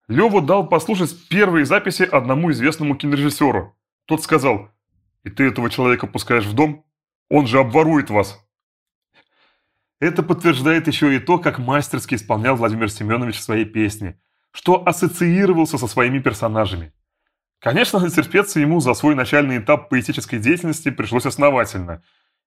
Леву 0.08 0.42
дал 0.42 0.68
послушать 0.68 1.28
первые 1.30 1.66
записи 1.66 2.04
одному 2.04 2.52
известному 2.52 2.96
кинорежиссеру. 2.96 3.76
Тот 4.06 4.22
сказал– 4.22 4.70
и 5.24 5.30
ты 5.30 5.46
этого 5.46 5.70
человека 5.70 6.08
пускаешь 6.08 6.46
в 6.46 6.54
дом? 6.54 6.86
Он 7.30 7.48
же 7.48 7.60
обворует 7.60 8.10
вас. 8.10 8.44
Это 10.00 10.24
подтверждает 10.24 10.88
еще 10.88 11.16
и 11.16 11.20
то, 11.20 11.38
как 11.38 11.60
мастерски 11.60 12.16
исполнял 12.16 12.56
Владимир 12.56 12.90
Семенович 12.90 13.40
свои 13.40 13.66
песни, 13.66 14.20
что 14.52 14.86
ассоциировался 14.86 15.78
со 15.78 15.88
своими 15.88 16.20
персонажами. 16.20 16.92
Конечно, 17.62 18.10
терпеться 18.10 18.60
ему 18.60 18.82
за 18.82 18.94
свой 18.94 19.16
начальный 19.16 19.60
этап 19.60 19.88
поэтической 19.88 20.40
деятельности 20.40 20.90
пришлось 20.90 21.26
основательно. 21.26 22.04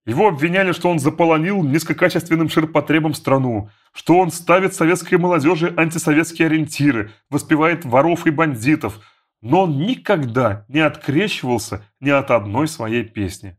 Его 0.04 0.26
обвиняли, 0.26 0.72
что 0.72 0.90
он 0.90 0.98
заполонил 0.98 1.62
низкокачественным 1.62 2.48
ширпотребом 2.48 3.14
страну, 3.14 3.70
что 3.92 4.18
он 4.18 4.32
ставит 4.32 4.74
советской 4.74 5.14
молодежи 5.14 5.72
антисоветские 5.76 6.46
ориентиры, 6.46 7.12
воспевает 7.30 7.84
воров 7.84 8.26
и 8.26 8.30
бандитов– 8.30 8.98
но 9.42 9.64
он 9.64 9.76
никогда 9.76 10.64
не 10.68 10.80
открещивался 10.80 11.84
ни 12.00 12.10
от 12.10 12.30
одной 12.30 12.68
своей 12.68 13.04
песни. 13.04 13.58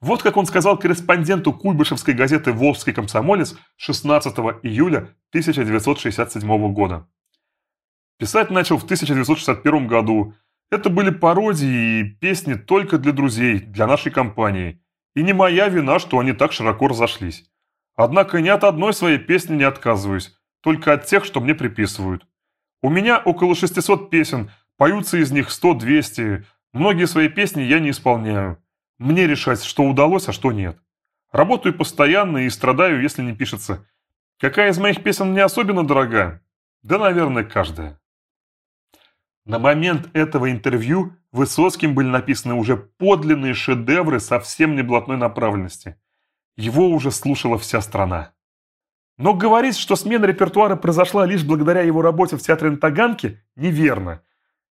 Вот 0.00 0.22
как 0.22 0.36
он 0.36 0.46
сказал 0.46 0.78
корреспонденту 0.78 1.52
Куйбышевской 1.52 2.14
газеты 2.14 2.52
«Волжский 2.52 2.92
комсомолец» 2.92 3.56
16 3.76 4.32
июля 4.62 5.16
1967 5.30 6.72
года. 6.72 7.08
Писать 8.18 8.50
начал 8.50 8.78
в 8.78 8.84
1961 8.84 9.86
году. 9.86 10.34
Это 10.70 10.90
были 10.90 11.10
пародии 11.10 12.00
и 12.00 12.04
песни 12.04 12.54
только 12.54 12.98
для 12.98 13.12
друзей, 13.12 13.58
для 13.58 13.86
нашей 13.86 14.12
компании. 14.12 14.80
И 15.14 15.22
не 15.22 15.32
моя 15.32 15.68
вина, 15.68 15.98
что 15.98 16.18
они 16.18 16.32
так 16.32 16.52
широко 16.52 16.88
разошлись. 16.88 17.44
Однако 17.96 18.40
ни 18.40 18.48
от 18.48 18.64
одной 18.64 18.92
своей 18.92 19.18
песни 19.18 19.56
не 19.56 19.64
отказываюсь, 19.64 20.36
только 20.60 20.92
от 20.92 21.06
тех, 21.06 21.24
что 21.24 21.40
мне 21.40 21.54
приписывают. 21.54 22.26
У 22.82 22.90
меня 22.90 23.18
около 23.18 23.54
600 23.54 24.10
песен, 24.10 24.50
Поются 24.78 25.18
из 25.18 25.32
них 25.32 25.48
100-200. 25.48 26.44
Многие 26.72 27.08
свои 27.08 27.28
песни 27.28 27.62
я 27.62 27.80
не 27.80 27.90
исполняю. 27.90 28.62
Мне 28.98 29.26
решать, 29.26 29.64
что 29.64 29.82
удалось, 29.82 30.28
а 30.28 30.32
что 30.32 30.52
нет. 30.52 30.78
Работаю 31.32 31.76
постоянно 31.76 32.38
и 32.38 32.48
страдаю, 32.48 33.02
если 33.02 33.22
не 33.22 33.34
пишется. 33.34 33.84
Какая 34.38 34.70
из 34.70 34.78
моих 34.78 35.02
песен 35.02 35.32
мне 35.32 35.42
особенно 35.42 35.84
дорога? 35.84 36.42
Да, 36.84 36.98
наверное, 36.98 37.42
каждая. 37.42 37.97
На 39.48 39.58
момент 39.58 40.10
этого 40.12 40.50
интервью 40.50 41.14
Высоцким 41.32 41.94
были 41.94 42.08
написаны 42.08 42.52
уже 42.52 42.76
подлинные 42.76 43.54
шедевры 43.54 44.20
совсем 44.20 44.76
не 44.76 44.82
блатной 44.82 45.16
направленности. 45.16 45.96
Его 46.58 46.88
уже 46.88 47.10
слушала 47.10 47.56
вся 47.56 47.80
страна. 47.80 48.32
Но 49.16 49.32
говорить, 49.32 49.78
что 49.78 49.96
смена 49.96 50.26
репертуара 50.26 50.76
произошла 50.76 51.24
лишь 51.24 51.44
благодаря 51.44 51.80
его 51.80 52.02
работе 52.02 52.36
в 52.36 52.42
театре 52.42 52.72
на 52.72 52.76
Таганке, 52.76 53.42
неверно. 53.56 54.20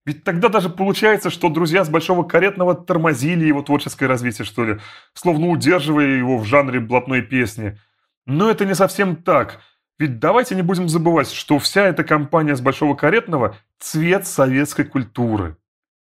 Ведь 0.05 0.25
тогда 0.25 0.51
даже 0.51 0.69
получается, 0.69 1.31
что 1.31 1.49
друзья 1.49 1.83
с 1.83 1.89
Большого 1.89 2.23
Каретного 2.23 2.75
тормозили 2.75 3.47
его 3.47 3.63
творческое 3.63 4.09
развитие, 4.09 4.45
что 4.45 4.67
ли, 4.67 4.79
словно 5.15 5.49
удерживая 5.49 6.19
его 6.19 6.37
в 6.37 6.45
жанре 6.45 6.81
блатной 6.81 7.23
песни. 7.23 7.79
Но 8.27 8.51
это 8.51 8.67
не 8.67 8.75
совсем 8.75 9.17
так. 9.17 9.63
Ведь 9.99 10.19
давайте 10.19 10.55
не 10.55 10.63
будем 10.63 10.89
забывать, 10.89 11.31
что 11.31 11.59
вся 11.59 11.87
эта 11.87 12.05
компания 12.05 12.55
с 12.55 12.61
Большого 12.61 12.95
Каретного– 12.95 13.57
цвет 13.79 14.27
советской 14.27 14.85
культуры. 14.85 15.57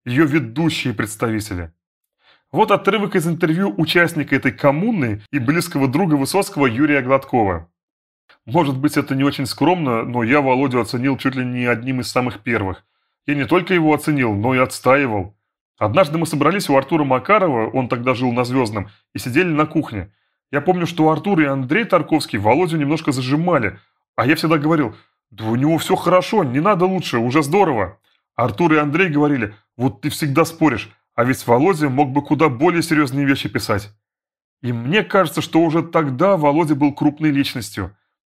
Ее 0.06 0.26
ведущие 0.26 0.94
представители. 0.94 1.72
Вот 2.52 2.72
отрывок 2.72 3.16
из 3.16 3.28
интервью 3.28 3.74
участника 3.78 4.36
этой 4.36 4.52
коммуны 4.52 5.22
и 5.32 5.40
близкого 5.40 5.88
друга 5.88 6.16
Высоцкого 6.16 6.66
Юрия 6.66 7.02
Гладкова. 7.02 7.70
Может 8.46 8.78
быть, 8.78 8.98
это 8.98 9.16
не 9.16 9.24
очень 9.24 9.46
скромно, 9.46 10.04
но 10.04 10.24
я 10.24 10.42
Володю 10.42 10.80
оценил 10.80 11.18
чуть 11.18 11.36
ли 11.36 11.46
не 11.46 11.66
одним 11.66 12.02
из 12.02 12.10
самых 12.10 12.42
первых– 12.42 12.86
я 13.28 13.36
не 13.36 13.46
только 13.46 13.74
его 13.74 13.94
оценил, 13.94 14.34
но 14.34 14.56
и 14.56 14.58
отстаивал. 14.58 15.36
Однажды 15.78 16.18
мы 16.18 16.26
собрались 16.26 16.70
у 16.70 16.78
Артура 16.78 17.04
Макарова, 17.04 17.70
он 17.70 17.90
тогда 17.90 18.16
жил 18.16 18.32
на 18.32 18.46
Звездном, 18.46 18.90
и 19.13 19.20
сидели 19.20 19.50
на 19.50 19.66
кухне. 19.66 20.13
Я 20.52 20.62
помню, 20.62 20.86
что 20.86 21.10
Артур 21.12 21.42
и 21.42 21.46
Андрей 21.46 21.84
Тарковский 21.84 22.40
Володю 22.40 22.78
немножко 22.78 23.12
зажимали, 23.12 23.80
а 24.16 24.26
я 24.26 24.36
всегда 24.36 24.58
говорил, 24.58 24.96
да 25.30 25.46
у 25.46 25.56
него 25.56 25.78
все 25.78 25.96
хорошо, 25.96 26.44
не 26.44 26.60
надо 26.60 26.86
лучше, 26.86 27.18
уже 27.18 27.44
здорово. 27.44 28.00
Артур 28.36 28.74
и 28.74 28.78
Андрей 28.78 29.10
говорили, 29.10 29.56
вот 29.76 30.02
ты 30.02 30.10
всегда 30.10 30.46
споришь, 30.46 30.90
а 31.16 31.26
ведь 31.26 31.46
Володя 31.46 31.90
мог 31.90 32.12
бы 32.12 32.24
куда 32.24 32.48
более 32.48 32.82
серьезные 32.82 33.26
вещи 33.26 33.50
писать. 33.50 33.90
И 34.62 34.72
мне 34.72 35.04
кажется, 35.04 35.42
что 35.42 35.62
уже 35.62 35.84
тогда 35.84 36.38
Володя 36.38 36.76
был 36.76 36.94
крупной 36.94 37.32
личностью. 37.32 37.96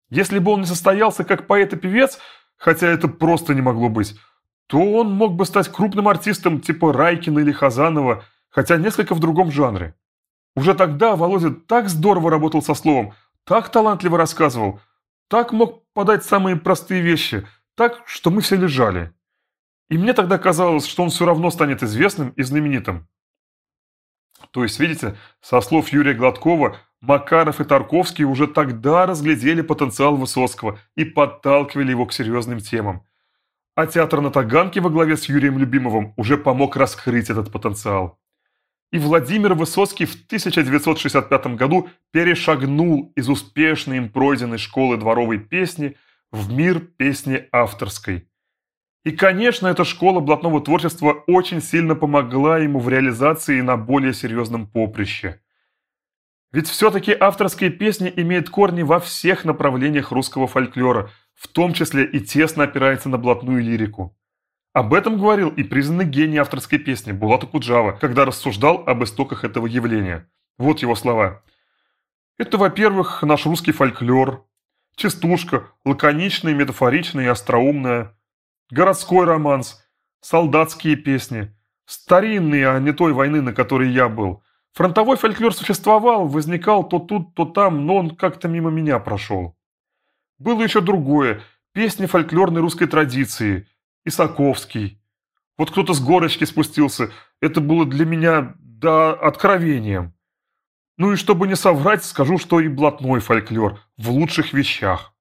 Если 0.10 0.40
бы 0.40 0.52
он 0.52 0.62
не 0.62 0.66
состоялся 0.66 1.24
как 1.24 1.48
поэт 1.48 1.74
и 1.74 1.78
певец, 1.78 2.20
хотя 2.58 2.88
это 2.88 3.08
просто 3.08 3.56
не 3.56 3.62
могло 3.62 3.90
быть, 3.90 4.20
то 4.68 4.80
он 4.80 5.12
мог 5.14 5.36
бы 5.36 5.46
стать 5.46 5.70
крупным 5.70 6.08
артистом 6.08 6.60
типа 6.60 6.94
Райкина 6.94 7.40
или 7.40 7.52
Хазанова, 7.52 8.24
хотя 8.50 8.78
несколько 8.78 9.16
в 9.16 9.20
другом 9.20 9.52
жанре. 9.52 9.96
Уже 10.56 10.74
тогда 10.74 11.16
Володя 11.16 11.52
так 11.52 11.90
здорово 11.90 12.30
работал 12.30 12.62
со 12.62 12.74
словом, 12.74 13.14
так 13.46 13.70
талантливо 13.70 14.18
рассказывал, 14.18 14.82
так 15.30 15.54
мог 15.54 15.84
подать 15.94 16.26
самые 16.26 16.58
простые 16.58 17.02
вещи, 17.02 17.48
так, 17.76 18.04
что 18.06 18.32
мы 18.32 18.42
все 18.42 18.58
лежали. 18.58 19.14
И 19.90 19.98
мне 19.98 20.14
тогда 20.14 20.38
казалось, 20.38 20.86
что 20.86 21.04
он 21.04 21.10
все 21.10 21.26
равно 21.26 21.52
станет 21.52 21.84
известным 21.84 22.30
и 22.32 22.44
знаменитым. 22.44 23.08
То 24.52 24.64
есть, 24.64 24.80
видите, 24.80 25.18
со 25.42 25.62
слов 25.62 25.90
Юрия 25.90 26.14
Гладкова, 26.14 26.78
Макаров 27.02 27.60
и 27.60 27.64
Тарковский 27.64 28.26
уже 28.26 28.48
тогда 28.48 29.06
разглядели 29.06 29.62
потенциал 29.62 30.16
Высоцкого 30.16 30.80
и 30.96 31.04
подталкивали 31.04 31.92
его 31.92 32.06
к 32.06 32.14
серьезным 32.14 32.60
темам. 32.60 33.06
А 33.76 33.88
театр 33.88 34.22
на 34.22 34.32
Таганке 34.32 34.82
во 34.82 34.90
главе 34.90 35.18
с 35.18 35.26
Юрием 35.26 35.58
Любимовым 35.58 36.14
уже 36.18 36.38
помог 36.38 36.76
раскрыть 36.76 37.30
этот 37.30 37.52
потенциал. 37.52 38.21
И 38.92 39.00
Владимир 39.00 39.54
Высоцкий 39.54 40.06
в 40.06 40.14
1965 40.26 41.56
году 41.56 41.90
перешагнул 42.12 43.14
из 43.16 43.30
успешной 43.30 43.98
им 43.98 44.10
пройденной 44.10 44.58
школы 44.58 44.98
дворовой 44.98 45.40
песни 45.40 45.96
в 46.30 46.52
мир 46.52 46.80
песни 46.80 47.48
авторской. 47.54 48.28
И, 49.06 49.12
конечно, 49.12 49.68
эта 49.68 49.86
школа 49.86 50.20
блатного 50.20 50.62
творчества 50.62 51.24
очень 51.26 51.62
сильно 51.62 51.96
помогла 51.96 52.60
ему 52.60 52.80
в 52.80 52.90
реализации 52.90 53.62
на 53.62 53.78
более 53.78 54.14
серьезном 54.14 54.68
поприще. 54.68 55.42
Ведь 56.52 56.68
все-таки 56.68 57.16
авторские 57.18 57.70
песни 57.70 58.12
имеют 58.14 58.50
корни 58.50 58.84
во 58.84 59.00
всех 59.00 59.46
направлениях 59.46 60.12
русского 60.12 60.48
фольклора, 60.48 61.10
в 61.34 61.48
том 61.48 61.74
числе 61.74 62.04
и 62.04 62.20
тесно 62.20 62.66
опирается 62.66 63.08
на 63.08 63.18
блатную 63.18 63.64
лирику. 63.64 64.18
Об 64.74 64.94
этом 64.94 65.18
говорил 65.18 65.50
и 65.50 65.64
признанный 65.64 66.06
гений 66.06 66.38
авторской 66.38 66.80
песни 66.80 67.12
Булат 67.12 67.44
Куджава, 67.44 67.92
когда 67.92 68.24
рассуждал 68.24 68.84
об 68.88 69.04
истоках 69.04 69.44
этого 69.44 69.68
явления. 69.68 70.30
Вот 70.58 70.80
его 70.80 70.96
слова. 70.96 71.44
Это, 72.38 72.58
во-первых, 72.58 73.22
наш 73.24 73.46
русский 73.46 73.74
фольклор, 73.74 74.48
частушка, 74.96 75.68
лаконичная, 75.84 76.54
метафоричная 76.54 77.26
и 77.26 77.28
остроумная, 77.28 78.18
городской 78.70 79.26
романс, 79.26 79.86
солдатские 80.22 80.96
песни, 80.96 81.54
старинные, 81.86 82.70
а 82.70 82.80
не 82.80 82.94
той 82.94 83.12
войны, 83.12 83.42
на 83.42 83.54
которой 83.54 83.90
я 83.90 84.08
был. 84.08 84.42
Фронтовой 84.72 85.18
фольклор 85.18 85.54
существовал, 85.54 86.28
возникал 86.28 86.88
то 86.88 87.00
тут, 87.00 87.36
то 87.36 87.44
там, 87.44 87.86
но 87.86 87.98
он 87.98 88.16
как-то 88.16 88.48
мимо 88.48 88.70
меня 88.70 89.00
прошел. 89.00 89.58
Было 90.40 90.64
еще 90.64 90.80
другое, 90.80 91.42
песни 91.74 92.06
фольклорной 92.06 92.62
русской 92.62 92.88
традиции– 92.88 93.68
Исаковский. 94.06 95.02
Вот 95.58 95.72
кто-то 95.72 95.94
с 95.94 96.00
горочки 96.00 96.44
спустился. 96.44 97.12
Это 97.40 97.62
было 97.62 97.86
для 97.86 98.06
меня, 98.06 98.56
да, 98.60 99.14
откровением. 99.14 100.14
Ну 100.98 101.14
и 101.14 101.16
чтобы 101.16 101.48
не 101.48 101.56
соврать, 101.56 102.04
скажу, 102.04 102.38
что 102.38 102.60
и 102.60 102.68
блатной 102.68 103.20
фольклор 103.20 103.80
в 103.98 104.10
лучших 104.10 104.54
вещах. 104.54 105.14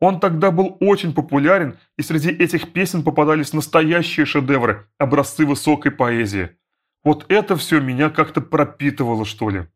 Он 0.00 0.20
тогда 0.20 0.50
был 0.50 0.76
очень 0.80 1.14
популярен, 1.14 1.78
и 1.96 2.02
среди 2.02 2.30
этих 2.30 2.72
песен 2.72 3.02
попадались 3.04 3.52
настоящие 3.52 4.26
шедевры, 4.26 4.88
образцы 4.98 5.46
высокой 5.46 5.92
поэзии. 5.92 6.56
Вот 7.04 7.26
это 7.28 7.56
все 7.56 7.80
меня 7.80 8.10
как-то 8.10 8.40
пропитывало, 8.40 9.24
что 9.24 9.50
ли. 9.50 9.68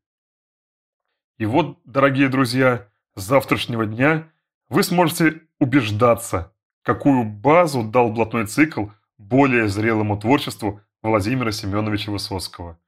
И 1.38 1.46
вот, 1.46 1.78
дорогие 1.84 2.28
друзья, 2.28 2.88
с 3.14 3.22
завтрашнего 3.22 3.86
дня 3.86 4.30
вы 4.68 4.82
сможете 4.82 5.42
убеждаться, 5.60 6.52
какую 6.82 7.24
базу 7.24 7.82
дал 7.82 8.10
блатной 8.12 8.46
цикл 8.46 8.86
более 9.18 9.68
зрелому 9.68 10.18
творчеству 10.18 10.80
Владимира 11.02 11.52
Семеновича 11.52 12.10
Высоцкого. 12.10 12.78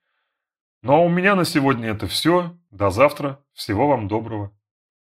Ну 0.83 0.95
а 0.95 1.01
у 1.01 1.09
меня 1.09 1.35
на 1.35 1.45
сегодня 1.45 1.91
это 1.91 2.07
все. 2.07 2.57
До 2.71 2.91
завтра. 2.91 3.39
Всего 3.53 3.89
вам 3.89 4.09
доброго. 4.09 4.53